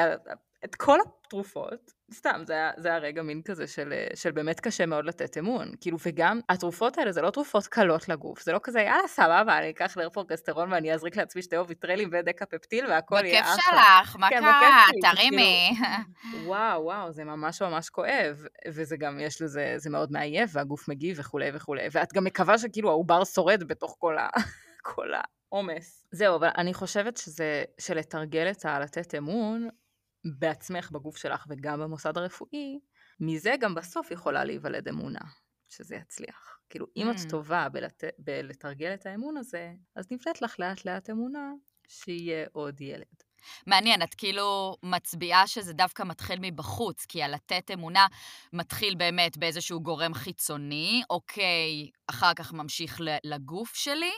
את 0.66 0.76
כל 0.76 0.98
התרופות? 1.26 1.92
סתם, 2.14 2.42
זה 2.46 2.54
היה, 2.54 2.72
זה 2.78 2.88
היה 2.88 2.98
רגע 2.98 3.22
מין 3.22 3.42
כזה 3.42 3.68
של, 3.68 3.94
אה, 3.94 4.08
של 4.16 4.32
באמת 4.32 4.60
קשה 4.60 4.86
מאוד 4.86 5.06
לתת 5.06 5.38
אמון. 5.38 5.72
כאילו, 5.82 5.98
וגם 6.06 6.40
התרופות 6.50 6.98
האלה 6.98 7.12
זה 7.12 7.22
לא 7.22 7.30
תרופות 7.30 7.68
קלות 7.68 8.10
לגוף, 8.10 8.42
זה 8.44 8.52
לא 8.52 8.60
כזה, 8.64 8.80
יאללה, 8.80 9.08
סבבה, 9.08 9.58
אני 9.58 9.70
אקח 9.70 9.98
נר 9.98 10.10
פרוגסטרון 10.10 10.74
ואני 10.74 10.94
אזריק 10.94 11.18
לעצמי 11.18 11.42
שתי 11.42 11.58
אוביטרלים 11.58 12.10
ודקה 12.12 12.46
פפטיל 12.46 12.88
והכל 12.88 13.22
יהיה 13.26 13.42
בכיף 13.42 13.56
אחלה. 13.60 14.00
שלך, 14.04 14.16
מה 14.16 14.30
כן, 14.30 14.40
קרה? 14.40 14.84
בכיף 14.90 15.12
תרימי. 15.12 15.72
וואו, 16.46 16.84
וואו, 16.84 17.12
זה 17.12 17.24
ממש 17.24 17.62
ממש 17.62 17.90
כואב, 17.90 18.46
וזה 18.68 18.98
גם, 18.98 19.20
יש 19.20 19.42
לזה, 19.42 19.74
זה 19.78 19.90
מאוד 19.90 20.12
מעייף, 20.12 20.50
והגוף 20.54 20.90
מגיב 20.90 21.18
וכולי 21.20 21.50
וכולי, 21.54 21.88
ואת 21.92 22.14
גם 22.14 22.24
מקווה 22.24 22.58
שכאילו 22.58 22.90
העובר 22.90 23.24
שורד 23.24 23.64
בתוך 23.64 23.96
כל, 24.00 24.18
ה, 24.18 24.28
כל 24.82 25.08
עומס. 25.50 26.06
זהו, 26.12 26.36
אבל 26.36 26.50
אני 26.58 26.74
חושבת 26.74 27.18
שזה, 27.18 27.64
שלתרגל 27.80 28.52
את 28.52 28.66
הלתת 28.66 29.16
אמון 29.16 29.70
בעצמך, 30.26 30.92
בגוף 30.92 31.18
שלך 31.18 31.46
וגם 31.50 31.80
במוסד 31.80 32.18
הרפואי, 32.18 32.80
מזה 33.20 33.56
גם 33.60 33.76
בסוף 33.76 34.12
יכולה 34.12 34.44
להיוולד 34.44 34.88
אמונה, 34.88 35.20
שזה 35.70 35.96
יצליח. 35.96 36.58
כאילו, 36.70 36.86
אם 36.98 37.12
את 37.12 37.16
Mm. 37.16 37.30
טובה 37.30 37.70
בלת... 37.70 38.04
בלתרגל 38.20 38.94
את 38.94 39.06
האמון 39.06 39.38
הזה, 39.38 39.74
אז 39.96 40.06
נבנית 40.12 40.42
לך 40.42 40.60
לאט 40.60 40.86
לאט 40.86 41.10
אמונה 41.10 41.52
שיהיה 41.88 42.48
עוד 42.52 42.82
ילד. 42.82 43.24
מעניין, 43.68 44.02
את 44.02 44.14
כאילו 44.16 44.78
מצביעה 44.84 45.48
שזה 45.48 45.74
דווקא 45.74 46.04
מתחיל 46.04 46.40
מבחוץ, 46.42 47.06
כי 47.06 47.24
הלתת 47.24 47.72
אמונה 47.74 48.08
מתחיל 48.54 48.96
באמת 48.96 49.38
באיזשהו 49.38 49.82
גורם 49.82 50.14
חיצוני, 50.14 51.04
אוקיי, 51.10 51.90
אחר 52.08 52.34
כך 52.34 52.54
ממשיך 52.54 53.02
לגוף 53.24 53.76
שלי, 53.76 54.12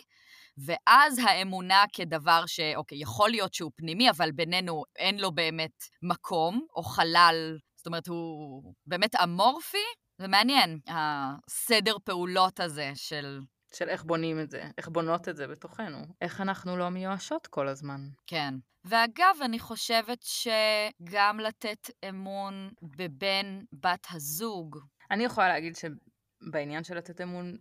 ואז 0.58 1.20
האמונה 1.20 1.84
כדבר 1.94 2.44
ש... 2.48 2.60
אוקיי, 2.76 2.98
יכול 3.02 3.30
להיות 3.30 3.54
שהוא 3.54 3.72
פנימי, 3.76 4.10
אבל 4.10 4.32
בינינו 4.32 4.84
אין 4.96 5.20
לו 5.20 5.32
באמת 5.32 5.84
מקום, 6.02 6.65
או 6.76 6.84
חלל, 6.84 7.58
זאת 7.76 7.88
אומרת, 7.88 8.08
הוא 8.08 8.74
באמת 8.86 9.15
אמורפי. 9.15 9.78
זה 10.18 10.28
מעניין, 10.28 10.80
הסדר 10.88 11.96
פעולות 12.04 12.60
הזה 12.60 12.91
של... 12.96 13.39
של 13.74 13.89
איך 13.89 14.04
בונים 14.04 14.39
את 14.39 14.52
זה, 14.52 14.63
איך 14.78 14.88
בונות 14.88 15.30
את 15.30 15.38
זה 15.38 15.48
בתוכנו, 15.48 15.98
איך 16.22 16.41
אנחנו 16.41 16.78
לא 16.78 16.89
מיואשות 16.89 17.48
כל 17.48 17.68
הזמן. 17.68 18.02
כן. 18.28 18.54
ואגב, 18.86 19.36
אני 19.46 19.60
חושבת 19.60 20.24
שגם 20.24 21.39
לתת 21.39 21.89
אמון 22.10 22.70
בבן 22.82 23.60
בת 23.74 24.08
הזוג, 24.12 24.78
אני 25.12 25.24
יכולה 25.24 25.48
להגיד 25.48 25.74
שבעניין 25.76 26.84
של 26.84 26.98
לתת 26.98 27.22
אמון 27.22 27.58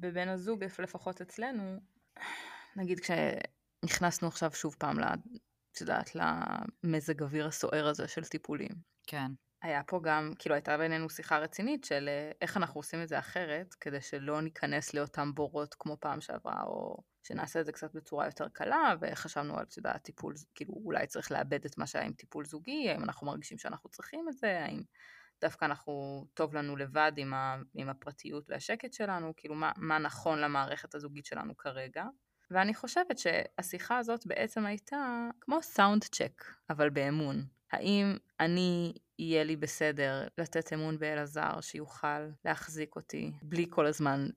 בבן 0.00 0.28
הזוג, 0.28 0.64
לפחות 0.78 1.20
אצלנו, 1.20 1.78
נגיד 2.76 3.00
כשנכנסנו 3.00 4.28
עכשיו 4.28 4.50
שוב 4.54 4.76
פעם, 4.78 4.96
את 5.72 5.80
יודעת, 5.80 6.10
למזג 6.14 7.22
אוויר 7.22 7.46
הסוער 7.46 7.86
הזה 7.86 8.08
של 8.08 8.24
טיפולים. 8.24 8.70
כן. 9.06 9.32
היה 9.62 9.82
פה 9.82 10.00
גם, 10.02 10.32
כאילו 10.38 10.54
הייתה 10.54 10.78
בינינו 10.78 11.10
שיחה 11.10 11.38
רצינית 11.38 11.84
של 11.84 12.08
אה, 12.08 12.30
איך 12.40 12.56
אנחנו 12.56 12.78
עושים 12.78 13.02
את 13.02 13.08
זה 13.08 13.18
אחרת, 13.18 13.74
כדי 13.74 14.00
שלא 14.00 14.40
ניכנס 14.40 14.94
לאותם 14.94 15.34
בורות 15.34 15.74
כמו 15.78 15.96
פעם 16.00 16.20
שעברה, 16.20 16.62
או 16.62 16.96
שנעשה 17.22 17.60
את 17.60 17.66
זה 17.66 17.72
קצת 17.72 17.94
בצורה 17.94 18.26
יותר 18.26 18.48
קלה, 18.48 18.94
וחשבנו 19.00 19.58
על, 19.58 19.64
את 19.64 19.76
יודעת, 19.76 20.02
טיפול, 20.02 20.34
כאילו 20.54 20.74
אולי 20.84 21.06
צריך 21.06 21.32
לאבד 21.32 21.64
את 21.64 21.78
מה 21.78 21.86
שהיה 21.86 22.04
עם 22.04 22.12
טיפול 22.12 22.44
זוגי, 22.44 22.90
האם 22.90 23.04
אנחנו 23.04 23.26
מרגישים 23.26 23.58
שאנחנו 23.58 23.90
צריכים 23.90 24.28
את 24.28 24.36
זה, 24.36 24.60
האם 24.64 24.82
דווקא 25.40 25.64
אנחנו, 25.64 26.26
טוב 26.34 26.54
לנו 26.54 26.76
לבד 26.76 27.12
עם, 27.16 27.34
ה, 27.34 27.56
עם 27.74 27.88
הפרטיות 27.88 28.44
והשקט 28.48 28.92
שלנו, 28.92 29.32
כאילו 29.36 29.54
מה, 29.54 29.72
מה 29.76 29.98
נכון 29.98 30.38
למערכת 30.38 30.94
הזוגית 30.94 31.26
שלנו 31.26 31.56
כרגע. 31.56 32.04
ואני 32.50 32.74
חושבת 32.74 33.18
שהשיחה 33.18 33.98
הזאת 33.98 34.26
בעצם 34.26 34.66
הייתה 34.66 35.28
כמו 35.40 35.62
סאונד 35.62 36.04
צ'ק, 36.04 36.44
אבל 36.70 36.90
באמון. 36.90 37.44
האם 37.72 38.16
אני, 38.40 38.94
יהיה 39.18 39.44
לי 39.44 39.56
בסדר 39.56 40.28
לתת 40.38 40.72
אמון 40.72 40.98
באלעזר 40.98 41.60
שיוכל 41.60 42.28
להחזיק 42.44 42.96
אותי 42.96 43.32
בלי 43.42 43.66
כל 43.70 43.86
הזמן 43.86 44.28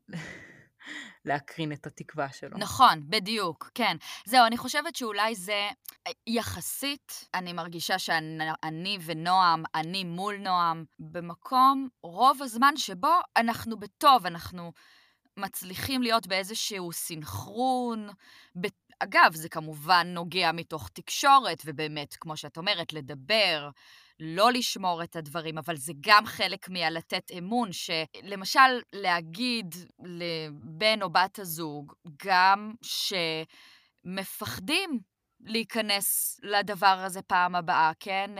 להקרין 1.25 1.71
את 1.71 1.87
התקווה 1.87 2.29
שלו. 2.31 2.57
נכון, 2.57 3.03
בדיוק, 3.09 3.69
כן. 3.75 3.97
זהו, 4.25 4.45
אני 4.45 4.57
חושבת 4.57 4.95
שאולי 4.95 5.35
זה 5.35 5.69
יחסית, 6.27 7.27
אני 7.33 7.53
מרגישה 7.53 7.99
שאני 7.99 8.97
ונועם, 9.05 9.63
אני 9.75 10.03
מול 10.03 10.37
נועם, 10.37 10.85
במקום 10.99 11.87
רוב 12.03 12.41
הזמן 12.41 12.77
שבו 12.77 13.19
אנחנו 13.37 13.79
בטוב, 13.79 14.25
אנחנו 14.25 14.71
מצליחים 15.37 16.01
להיות 16.01 16.27
באיזשהו 16.27 16.91
סינכרון. 16.91 18.09
אגב, 18.99 19.35
זה 19.35 19.49
כמובן 19.49 20.07
נוגע 20.07 20.51
מתוך 20.51 20.89
תקשורת, 20.93 21.61
ובאמת, 21.65 22.15
כמו 22.19 22.37
שאת 22.37 22.57
אומרת, 22.57 22.93
לדבר, 22.93 23.69
לא 24.19 24.51
לשמור 24.51 25.03
את 25.03 25.15
הדברים, 25.15 25.57
אבל 25.57 25.75
זה 25.75 25.93
גם 25.99 26.25
חלק 26.25 26.69
מהלתת 26.69 27.31
אמון, 27.37 27.69
שלמשל 27.71 28.59
להגיד 28.93 29.75
לבן 30.03 31.01
או 31.01 31.09
בת 31.09 31.39
הזוג, 31.39 31.93
גם 32.25 32.73
שמפחדים 34.05 34.99
להיכנס 35.39 36.39
לדבר 36.43 36.87
הזה 37.05 37.21
פעם 37.21 37.55
הבאה, 37.55 37.91
כן? 37.99 38.31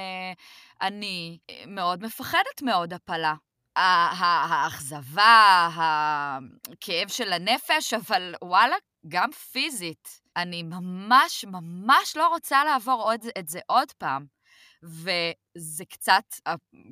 אני 0.82 1.38
מאוד 1.68 2.04
מפחדת 2.04 2.62
מעוד 2.62 2.94
הפלה. 2.94 3.34
האכזבה, 3.76 5.70
הכאב 5.74 7.08
של 7.08 7.34
הנפש, 7.34 7.94
אבל 7.94 8.36
וואלה, 8.44 8.76
גם 9.08 9.32
פיזית. 9.32 10.22
אני 10.36 10.64
ממש 10.64 11.46
ממש 11.48 12.18
לא 12.18 12.28
רוצה 12.28 12.64
לעבור 12.64 13.04
עוד, 13.04 13.20
את 13.40 13.48
זה 13.48 13.60
עוד 13.68 13.92
פעם. 13.92 14.39
וזה 14.84 15.86
קצת, 15.86 16.24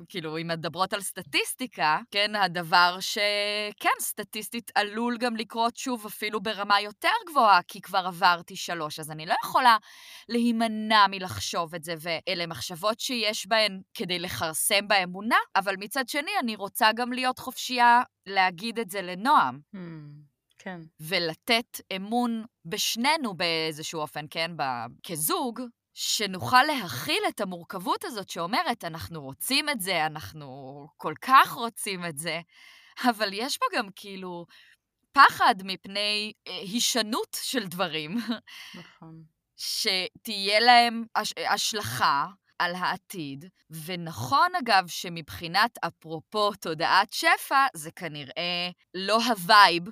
כאילו, 0.08 0.38
אם 0.38 0.48
מדברות 0.48 0.92
על 0.92 1.00
סטטיסטיקה, 1.00 1.98
כן, 2.10 2.36
הדבר 2.36 2.96
שכן, 3.00 4.00
סטטיסטית 4.00 4.70
עלול 4.74 5.16
גם 5.18 5.36
לקרות 5.36 5.76
שוב 5.76 6.06
אפילו 6.06 6.40
ברמה 6.40 6.80
יותר 6.80 7.08
גבוהה, 7.30 7.62
כי 7.68 7.80
כבר 7.80 8.06
עברתי 8.06 8.56
שלוש, 8.56 9.00
אז 9.00 9.10
אני 9.10 9.26
לא 9.26 9.34
יכולה 9.44 9.76
להימנע 10.28 11.06
מלחשוב 11.10 11.74
את 11.74 11.84
זה, 11.84 11.94
ואלה 11.98 12.46
מחשבות 12.46 13.00
שיש 13.00 13.46
בהן 13.46 13.80
כדי 13.94 14.18
לכרסם 14.18 14.88
באמונה, 14.88 15.38
אבל 15.56 15.74
מצד 15.78 16.08
שני, 16.08 16.30
אני 16.40 16.56
רוצה 16.56 16.90
גם 16.92 17.12
להיות 17.12 17.38
חופשייה 17.38 18.02
להגיד 18.26 18.78
את 18.78 18.90
זה 18.90 19.02
לנועם. 19.02 19.60
Hmm, 19.74 19.78
כן. 20.58 20.80
ולתת 21.00 21.80
אמון 21.96 22.44
בשנינו 22.64 23.34
באיזשהו 23.34 24.00
אופן, 24.00 24.24
כן, 24.30 24.50
כזוג, 25.06 25.60
שנוכל 26.00 26.62
להכיל 26.62 27.22
את 27.28 27.40
המורכבות 27.40 28.04
הזאת 28.04 28.30
שאומרת, 28.30 28.84
אנחנו 28.84 29.22
רוצים 29.22 29.68
את 29.68 29.80
זה, 29.80 30.06
אנחנו 30.06 30.86
כל 30.96 31.14
כך 31.22 31.52
רוצים 31.52 32.04
את 32.04 32.18
זה, 32.18 32.40
אבל 33.10 33.30
יש 33.32 33.58
פה 33.58 33.66
גם 33.76 33.88
כאילו 33.96 34.46
פחד 35.12 35.54
מפני 35.64 36.32
אה, 36.48 36.58
הישנות 36.58 37.36
של 37.42 37.66
דברים. 37.66 38.16
נכון. 38.74 39.22
שתהיה 39.56 40.60
להם 40.60 41.04
הש... 41.16 41.32
השלכה 41.50 42.26
על 42.58 42.74
העתיד, 42.74 43.44
ונכון 43.70 44.54
אגב 44.58 44.88
שמבחינת 44.88 45.78
אפרופו 45.84 46.52
תודעת 46.60 47.12
שפע, 47.12 47.66
זה 47.74 47.90
כנראה 47.90 48.70
לא 48.94 49.18
ה 49.24 49.36
vibe 49.36 49.84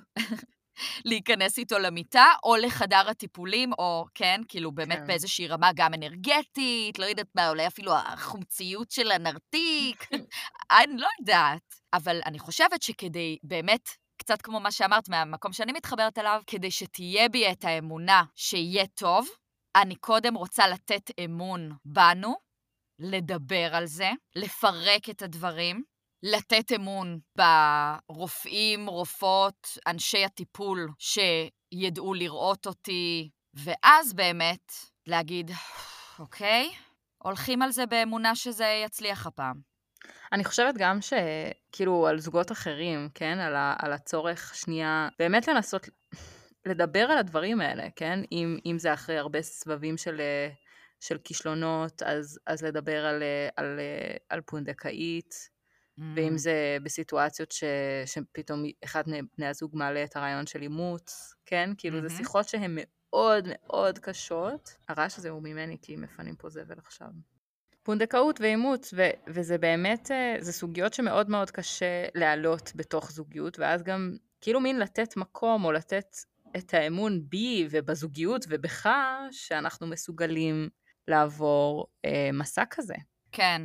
להיכנס 1.05 1.57
איתו 1.57 1.79
למיטה, 1.79 2.25
או 2.43 2.55
לחדר 2.55 3.09
הטיפולים, 3.09 3.73
או, 3.79 4.05
כן, 4.13 4.41
כאילו 4.47 4.71
באמת 4.71 4.97
כן. 4.97 5.07
באיזושהי 5.07 5.47
רמה 5.47 5.71
גם 5.75 5.93
אנרגטית, 5.93 6.99
לא 6.99 7.05
יודעת 7.05 7.27
מה, 7.35 7.49
אולי 7.49 7.67
אפילו 7.67 7.93
החומציות 7.95 8.91
של 8.91 9.11
הנרתיק, 9.11 10.09
אני 10.77 10.97
לא 10.97 11.07
יודעת. 11.19 11.75
אבל 11.93 12.19
אני 12.25 12.39
חושבת 12.39 12.81
שכדי 12.81 13.37
באמת, 13.43 13.89
קצת 14.17 14.41
כמו 14.41 14.59
מה 14.59 14.71
שאמרת 14.71 15.09
מהמקום 15.09 15.53
שאני 15.53 15.71
מתחברת 15.71 16.17
אליו, 16.17 16.41
כדי 16.47 16.71
שתהיה 16.71 17.29
בי 17.29 17.51
את 17.51 17.63
האמונה 17.65 18.23
שיהיה 18.35 18.87
טוב, 18.87 19.27
אני 19.75 19.95
קודם 19.95 20.35
רוצה 20.35 20.67
לתת 20.67 21.11
אמון 21.25 21.71
בנו, 21.85 22.35
לדבר 22.99 23.75
על 23.75 23.85
זה, 23.85 24.09
לפרק 24.35 25.09
את 25.09 25.21
הדברים, 25.21 25.83
לתת 26.23 26.71
אמון 26.75 27.19
ברופאים, 27.35 28.87
רופאות, 28.87 29.67
אנשי 29.87 30.25
הטיפול 30.25 30.87
שידעו 30.99 32.13
לראות 32.13 32.67
אותי, 32.67 33.29
ואז 33.53 34.13
באמת 34.13 34.71
להגיד, 35.07 35.51
אוקיי, 36.19 36.69
הולכים 37.17 37.61
על 37.61 37.71
זה 37.71 37.85
באמונה 37.85 38.35
שזה 38.35 38.81
יצליח 38.85 39.27
הפעם. 39.27 39.61
אני 40.33 40.43
חושבת 40.43 40.75
גם 40.77 40.99
שכאילו 41.01 42.07
על 42.07 42.19
זוגות 42.19 42.51
אחרים, 42.51 43.09
כן? 43.13 43.39
על, 43.39 43.55
ה, 43.55 43.75
על 43.79 43.93
הצורך 43.93 44.55
שנייה, 44.55 45.09
באמת 45.19 45.47
לנסות 45.47 45.89
לדבר 46.65 47.11
על 47.11 47.17
הדברים 47.17 47.61
האלה, 47.61 47.87
כן? 47.95 48.19
אם, 48.31 48.57
אם 48.65 48.79
זה 48.79 48.93
אחרי 48.93 49.17
הרבה 49.17 49.41
סבבים 49.41 49.97
של, 49.97 50.21
של 50.99 51.17
כישלונות, 51.23 52.03
אז, 52.03 52.39
אז 52.47 52.63
לדבר 52.63 53.05
על, 53.05 53.23
על, 53.55 53.79
על 54.29 54.41
פונדקאית, 54.41 55.49
ואם 56.15 56.33
Mm. 56.33 56.37
זה 56.37 56.77
בסיטואציות 56.83 57.51
ש, 57.51 57.63
שפתאום 58.05 58.63
אחד 58.83 59.03
מבני 59.07 59.47
הזוג 59.47 59.71
מעלה 59.75 60.03
את 60.03 60.15
הרעיון 60.15 60.47
של 60.47 60.61
אימוץ, 60.61 61.33
כן? 61.45 61.69
כאילו 61.77 62.01
זה 62.01 62.07
מהמם. 62.07 62.17
שיחות 62.17 62.47
שהן 62.49 62.71
מאוד 62.79 63.47
מאוד 63.47 63.99
קשות. 63.99 64.75
הרעש 64.89 65.17
הזה 65.17 65.29
הוא 65.29 65.41
ממני 65.43 65.77
כי 65.81 65.95
מפנים 65.95 66.35
פה 66.35 66.49
זבל 66.49 66.75
עכשיו. 66.77 67.07
פונדקאות 67.83 68.41
ואימוץ, 68.41 68.93
ו- 68.97 69.09
וזה 69.27 69.57
באמת, 69.57 70.11
אה, 70.11 70.35
זה 70.39 70.53
סוגיות 70.53 70.93
שמאוד 70.93 71.29
מאוד 71.29 71.51
קשה 71.51 72.05
להעלות 72.15 72.71
בתוך 72.75 73.11
זוגיות, 73.11 73.59
ואז 73.59 73.83
גם 73.83 74.15
כאילו 74.41 74.59
מין 74.59 74.79
לתת 74.79 75.17
מקום 75.17 75.65
או 75.65 75.71
לתת 75.71 76.15
את 76.57 76.73
האמון 76.73 77.21
בי 77.29 77.67
ובזוגיות 77.71 78.45
ובך, 78.49 78.89
שאנחנו 79.31 79.87
מסוגלים 79.87 80.69
לעבור 81.07 81.87
אה, 82.05 82.29
מסע 82.33 82.63
כזה. 82.69 82.95
כן. 83.31 83.61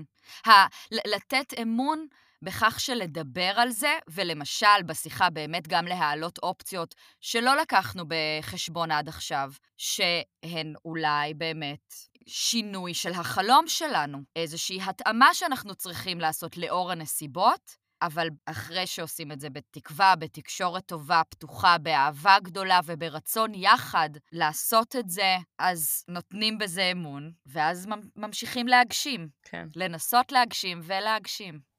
ה- 0.46 0.66
לתת 0.92 1.54
אמון 1.62 2.06
בכך 2.42 2.80
שלדבר 2.80 3.52
על 3.56 3.70
זה, 3.70 3.98
ולמשל 4.10 4.82
בשיחה 4.86 5.30
באמת 5.30 5.68
גם 5.68 5.86
להעלות 5.86 6.38
אופציות 6.38 6.94
שלא 7.20 7.56
לקחנו 7.56 8.04
בחשבון 8.08 8.90
עד 8.90 9.08
עכשיו, 9.08 9.52
שהן 9.76 10.74
אולי 10.84 11.34
באמת 11.34 11.94
שינוי 12.26 12.94
של 12.94 13.12
החלום 13.12 13.68
שלנו, 13.68 14.18
איזושהי 14.36 14.78
התאמה 14.82 15.34
שאנחנו 15.34 15.74
צריכים 15.74 16.20
לעשות 16.20 16.56
לאור 16.56 16.92
הנסיבות, 16.92 17.82
אבל 18.02 18.28
אחרי 18.46 18.86
שעושים 18.86 19.32
את 19.32 19.40
זה 19.40 19.50
בתקווה, 19.50 20.16
בתקשורת 20.16 20.86
טובה, 20.86 21.22
פתוחה, 21.30 21.78
באהבה 21.78 22.36
גדולה 22.42 22.80
וברצון 22.84 23.54
יחד 23.54 24.10
לעשות 24.32 24.96
את 24.96 25.10
זה, 25.10 25.36
אז 25.58 26.04
נותנים 26.08 26.58
בזה 26.58 26.82
אמון, 26.92 27.32
ואז 27.46 27.88
ממשיכים 28.16 28.68
להגשים. 28.68 29.28
כן. 29.42 29.68
לנסות 29.76 30.32
להגשים 30.32 30.80
ולהגשים. 30.82 31.71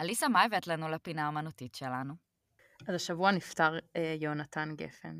אליסה, 0.00 0.28
מה 0.28 0.42
הבאת 0.42 0.66
לנו 0.66 0.88
לפינה 0.88 1.26
האמנותית 1.26 1.74
שלנו? 1.74 2.14
אז 2.88 2.94
השבוע 2.94 3.30
נפטר 3.30 3.78
אה, 3.96 4.16
יונתן 4.20 4.74
גפן, 4.76 5.16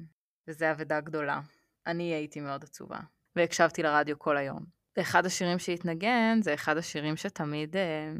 וזו 0.49 0.71
אבדה 0.71 1.01
גדולה. 1.01 1.41
אני 1.87 2.15
הייתי 2.15 2.41
מאוד 2.41 2.65
עצובה, 2.65 2.99
והקשבתי 3.37 3.83
לרדיו 3.83 4.19
כל 4.19 4.37
היום. 4.37 4.65
ואחד 4.97 5.27
השירים 5.27 5.59
שהתנגן 5.59 6.39
זה 6.43 6.55
אחד 6.55 6.77
השירים 6.77 7.17
שתמיד, 7.17 7.77
אה, 7.77 8.13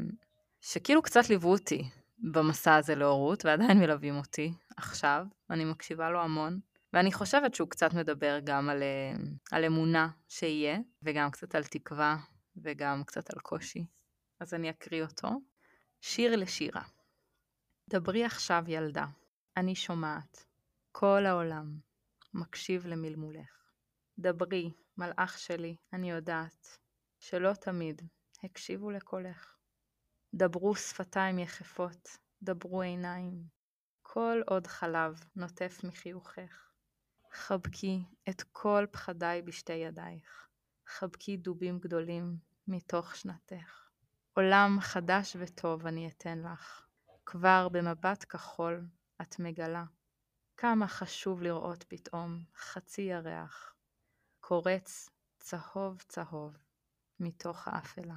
שכאילו 0.61 1.01
קצת 1.01 1.29
ליוו 1.29 1.51
אותי 1.51 1.89
במסע 2.21 2.75
הזה 2.75 2.95
להורות, 2.95 3.45
ועדיין 3.45 3.79
מלווים 3.79 4.17
אותי 4.17 4.53
עכשיו. 4.77 5.25
אני 5.49 5.65
מקשיבה 5.65 6.09
לו 6.09 6.21
המון. 6.21 6.59
ואני 6.93 7.11
חושבת 7.11 7.55
שהוא 7.55 7.69
קצת 7.69 7.93
מדבר 7.93 8.39
גם 8.43 8.69
על, 8.69 8.83
אה, 8.83 9.13
על 9.51 9.65
אמונה 9.65 10.09
שיהיה, 10.27 10.77
וגם 11.03 11.31
קצת 11.31 11.55
על 11.55 11.63
תקווה, 11.63 12.17
וגם 12.57 13.03
קצת 13.05 13.33
על 13.33 13.39
קושי. 13.39 13.85
אז 14.39 14.53
אני 14.53 14.69
אקריא 14.69 15.03
אותו. 15.03 15.29
שיר 16.01 16.35
לשירה. 16.35 16.81
דברי 17.89 18.25
עכשיו 18.25 18.63
ילדה, 18.67 19.05
אני 19.57 19.75
שומעת. 19.75 20.45
כל 20.91 21.25
העולם 21.25 21.77
מקשיב 22.33 22.87
למלמולך. 22.87 23.71
דברי, 24.19 24.71
מלאך 24.97 25.39
שלי, 25.39 25.75
אני 25.93 26.11
יודעת, 26.11 26.77
שלא 27.19 27.53
תמיד 27.53 28.01
הקשיבו 28.43 28.91
לקולך. 28.91 29.58
דברו 30.33 30.75
שפתיים 30.75 31.39
יחפות, 31.39 32.17
דברו 32.41 32.81
עיניים, 32.81 33.43
כל 34.01 34.41
עוד 34.47 34.67
חלב 34.67 35.23
נוטף 35.35 35.79
מחיוכך. 35.83 36.71
חבקי 37.31 38.03
את 38.29 38.43
כל 38.51 38.85
פחדיי 38.91 39.41
בשתי 39.41 39.73
ידייך, 39.73 40.47
חבקי 40.87 41.37
דובים 41.37 41.79
גדולים 41.79 42.37
מתוך 42.67 43.15
שנתך. 43.15 43.89
עולם 44.33 44.77
חדש 44.81 45.35
וטוב 45.39 45.87
אני 45.87 46.07
אתן 46.07 46.39
לך, 46.39 46.87
כבר 47.25 47.67
במבט 47.69 48.25
כחול 48.29 48.87
את 49.21 49.39
מגלה 49.39 49.83
כמה 50.57 50.87
חשוב 50.87 51.41
לראות 51.41 51.83
פתאום 51.83 52.43
חצי 52.55 53.01
ירח, 53.01 53.75
קורץ 54.39 55.09
צהוב 55.37 56.01
צהוב 56.07 56.57
מתוך 57.19 57.67
האפלה. 57.67 58.15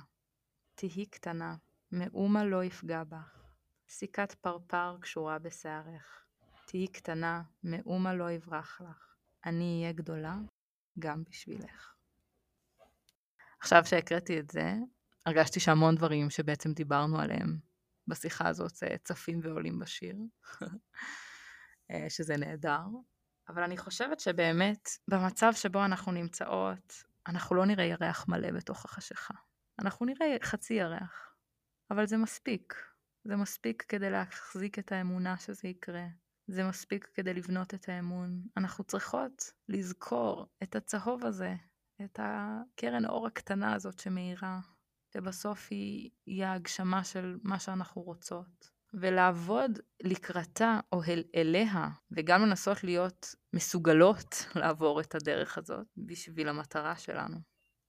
תהי 0.74 1.06
קטנה, 1.06 1.56
מאומה 1.92 2.44
לא 2.44 2.64
יפגע 2.64 3.04
בך, 3.04 3.42
סיכת 3.88 4.32
פרפר 4.40 4.96
קשורה 5.00 5.38
בשערך. 5.38 6.24
תהי 6.66 6.88
קטנה, 6.88 7.42
מאומה 7.64 8.14
לא 8.14 8.30
יברח 8.30 8.80
לך, 8.80 9.16
אני 9.46 9.80
אהיה 9.80 9.92
גדולה 9.92 10.36
גם 10.98 11.24
בשבילך. 11.24 11.94
עכשיו 13.60 13.84
שהקראתי 13.84 14.40
את 14.40 14.50
זה, 14.50 14.74
הרגשתי 15.26 15.60
שהמון 15.60 15.94
דברים 15.94 16.30
שבעצם 16.30 16.72
דיברנו 16.72 17.20
עליהם 17.20 17.58
בשיחה 18.08 18.48
הזאת 18.48 18.72
צפים 19.04 19.40
ועולים 19.42 19.78
בשיר, 19.78 20.16
אה, 21.90 22.06
שזה 22.08 22.36
נהדר. 22.36 22.84
אבל 23.48 23.62
אני 23.62 23.76
חושבת 23.76 24.20
שבאמת, 24.20 24.88
במצב 25.08 25.52
שבו 25.54 25.84
אנחנו 25.84 26.12
נמצאות, 26.12 26.94
אנחנו 27.26 27.56
לא 27.56 27.66
נראה 27.66 27.84
ירח 27.84 28.28
מלא 28.28 28.50
בתוך 28.50 28.84
החשיכה. 28.84 29.34
אנחנו 29.78 30.06
נראה 30.06 30.36
חצי 30.42 30.74
ירח, 30.74 31.31
אבל 31.92 32.06
זה 32.06 32.16
מספיק. 32.16 32.74
זה 33.24 33.36
מספיק 33.36 33.84
כדי 33.88 34.10
להחזיק 34.10 34.78
את 34.78 34.92
האמונה 34.92 35.38
שזה 35.38 35.68
יקרה. 35.68 36.06
זה 36.46 36.64
מספיק 36.64 37.08
כדי 37.14 37.34
לבנות 37.34 37.74
את 37.74 37.88
האמון. 37.88 38.42
אנחנו 38.56 38.84
צריכות 38.84 39.52
לזכור 39.68 40.46
את 40.62 40.76
הצהוב 40.76 41.26
הזה, 41.26 41.54
את 42.04 42.20
הקרן 42.22 43.06
אור 43.06 43.26
הקטנה 43.26 43.74
הזאת 43.74 43.98
שמאירה, 43.98 44.60
שבסוף 45.12 45.68
היא, 45.70 46.10
היא 46.26 46.44
ההגשמה 46.44 47.04
של 47.04 47.38
מה 47.42 47.58
שאנחנו 47.58 48.02
רוצות. 48.02 48.70
ולעבוד 48.94 49.78
לקראתה 50.02 50.80
או 50.92 51.02
אל, 51.08 51.22
אליה, 51.34 51.88
וגם 52.10 52.42
לנסות 52.42 52.84
להיות 52.84 53.34
מסוגלות 53.52 54.34
לעבור 54.60 55.00
את 55.00 55.14
הדרך 55.14 55.58
הזאת 55.58 55.86
בשביל 55.96 56.48
המטרה 56.48 56.96
שלנו. 56.96 57.36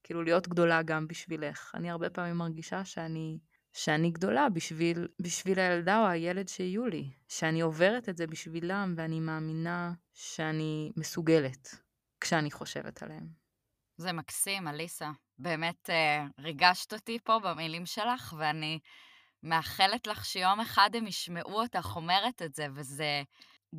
כאילו 0.02 0.22
להיות 0.22 0.48
גדולה 0.48 0.82
גם 0.82 1.08
בשבילך. 1.08 1.72
אני 1.74 1.90
הרבה 1.90 2.10
פעמים 2.10 2.36
מרגישה 2.36 2.84
שאני, 2.84 3.38
שאני 3.76 4.10
גדולה 4.10 4.48
בשביל, 4.48 5.08
בשביל 5.22 5.58
הילדה 5.58 6.00
או 6.00 6.06
הילד 6.06 6.48
שיהיו 6.48 6.86
לי, 6.86 7.10
שאני 7.28 7.60
עוברת 7.60 8.08
את 8.08 8.16
זה 8.16 8.26
בשבילם 8.26 8.94
ואני 8.96 9.20
מאמינה 9.20 9.92
שאני 10.12 10.92
מסוגלת 10.96 11.68
כשאני 12.20 12.50
חושבת 12.50 13.02
עליהם. 13.02 13.28
זה 13.96 14.12
מקסים, 14.12 14.68
אליסה. 14.68 15.10
באמת 15.38 15.90
אה, 15.90 16.26
ריגשת 16.38 16.92
אותי 16.92 17.18
פה 17.24 17.38
במילים 17.38 17.86
שלך, 17.86 18.34
ואני 18.38 18.78
מאחלת 19.42 20.06
לך 20.06 20.24
שיום 20.24 20.60
אחד 20.60 20.90
הם 20.94 21.06
ישמעו 21.06 21.62
אותך 21.62 21.92
אומרת 21.96 22.42
את 22.42 22.54
זה, 22.54 22.66
וזה 22.74 23.22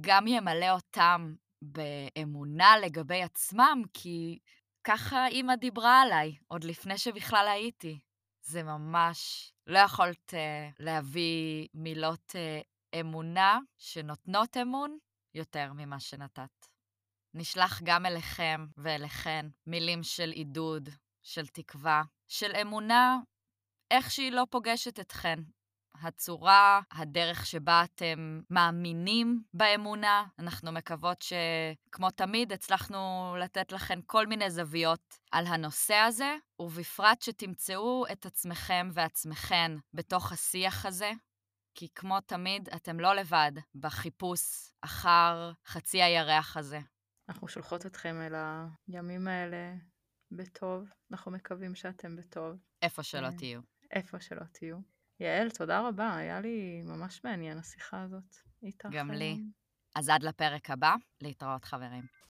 גם 0.01 0.27
ימלא 0.27 0.71
אותם 0.71 1.33
באמונה 1.61 2.77
לגבי 2.77 3.21
עצמם, 3.21 3.81
כי 3.93 4.39
ככה 4.83 5.27
אימא 5.27 5.55
דיברה 5.55 6.01
עליי, 6.01 6.35
עוד 6.47 6.63
לפני 6.63 6.97
שבכלל 6.97 7.47
הייתי. 7.47 7.99
זה 8.47 8.63
ממש, 8.63 9.51
לא 9.67 9.79
יכולת 9.79 10.33
uh, 10.33 10.75
להביא 10.79 11.67
מילות 11.73 12.35
uh, 12.35 12.99
אמונה 12.99 13.59
שנותנות 13.77 14.57
אמון 14.57 14.97
יותר 15.33 15.73
ממה 15.73 15.99
שנתת. 15.99 16.67
נשלח 17.33 17.81
גם 17.83 18.05
אליכם 18.05 18.65
ואליכן 18.77 19.45
מילים 19.67 20.03
של 20.03 20.29
עידוד, 20.29 20.89
של 21.21 21.47
תקווה, 21.47 22.03
של 22.27 22.51
אמונה, 22.61 23.17
איך 23.91 24.11
שהיא 24.11 24.31
לא 24.31 24.43
פוגשת 24.49 24.99
אתכן. 24.99 25.39
הצורה, 26.01 26.81
הדרך 26.91 27.45
שבה 27.45 27.83
אתם 27.83 28.41
מאמינים 28.49 29.43
באמונה. 29.53 30.25
אנחנו 30.39 30.71
מקוות 30.71 31.21
שכמו 31.21 32.11
תמיד 32.11 32.51
הצלחנו 32.51 33.35
לתת 33.39 33.71
לכם 33.71 33.99
כל 34.05 34.27
מיני 34.27 34.51
זוויות 34.51 35.19
על 35.31 35.47
הנושא 35.47 35.95
הזה, 35.95 36.35
ובפרט 36.59 37.21
שתמצאו 37.21 38.05
את 38.11 38.25
עצמכם 38.25 38.89
ועצמכן 38.93 39.71
בתוך 39.93 40.31
השיח 40.31 40.85
הזה, 40.85 41.11
כי 41.75 41.87
כמו 41.95 42.21
תמיד, 42.21 42.69
אתם 42.75 42.99
לא 42.99 43.15
לבד 43.15 43.51
בחיפוש 43.75 44.71
אחר 44.81 45.51
חצי 45.65 46.01
הירח 46.01 46.57
הזה. 46.57 46.79
אנחנו 47.29 47.47
שולחות 47.47 47.85
אתכם 47.85 48.15
אל 48.21 48.35
הימים 48.87 49.27
האלה 49.27 49.73
בטוב, 50.31 50.89
אנחנו 51.11 51.31
מקווים 51.31 51.75
שאתם 51.75 52.15
בטוב. 52.15 52.57
איפה 52.81 53.03
שלא 53.03 53.25
אה, 53.25 53.37
תהיו. 53.37 53.61
איפה 53.91 54.19
שלא 54.19 54.43
תהיו. 54.51 54.77
יעל, 55.19 55.49
תודה 55.49 55.87
רבה, 55.87 56.15
היה 56.15 56.39
לי 56.39 56.81
ממש 56.85 57.21
מעניין 57.23 57.57
השיחה 57.57 58.01
הזאת 58.01 58.35
איתך. 58.63 58.87
גם 58.91 59.11
לי. 59.11 59.37
אז 59.95 60.09
עד 60.09 60.23
לפרק 60.23 60.69
הבא, 60.69 60.95
להתראות 61.21 61.65
חברים. 61.65 62.03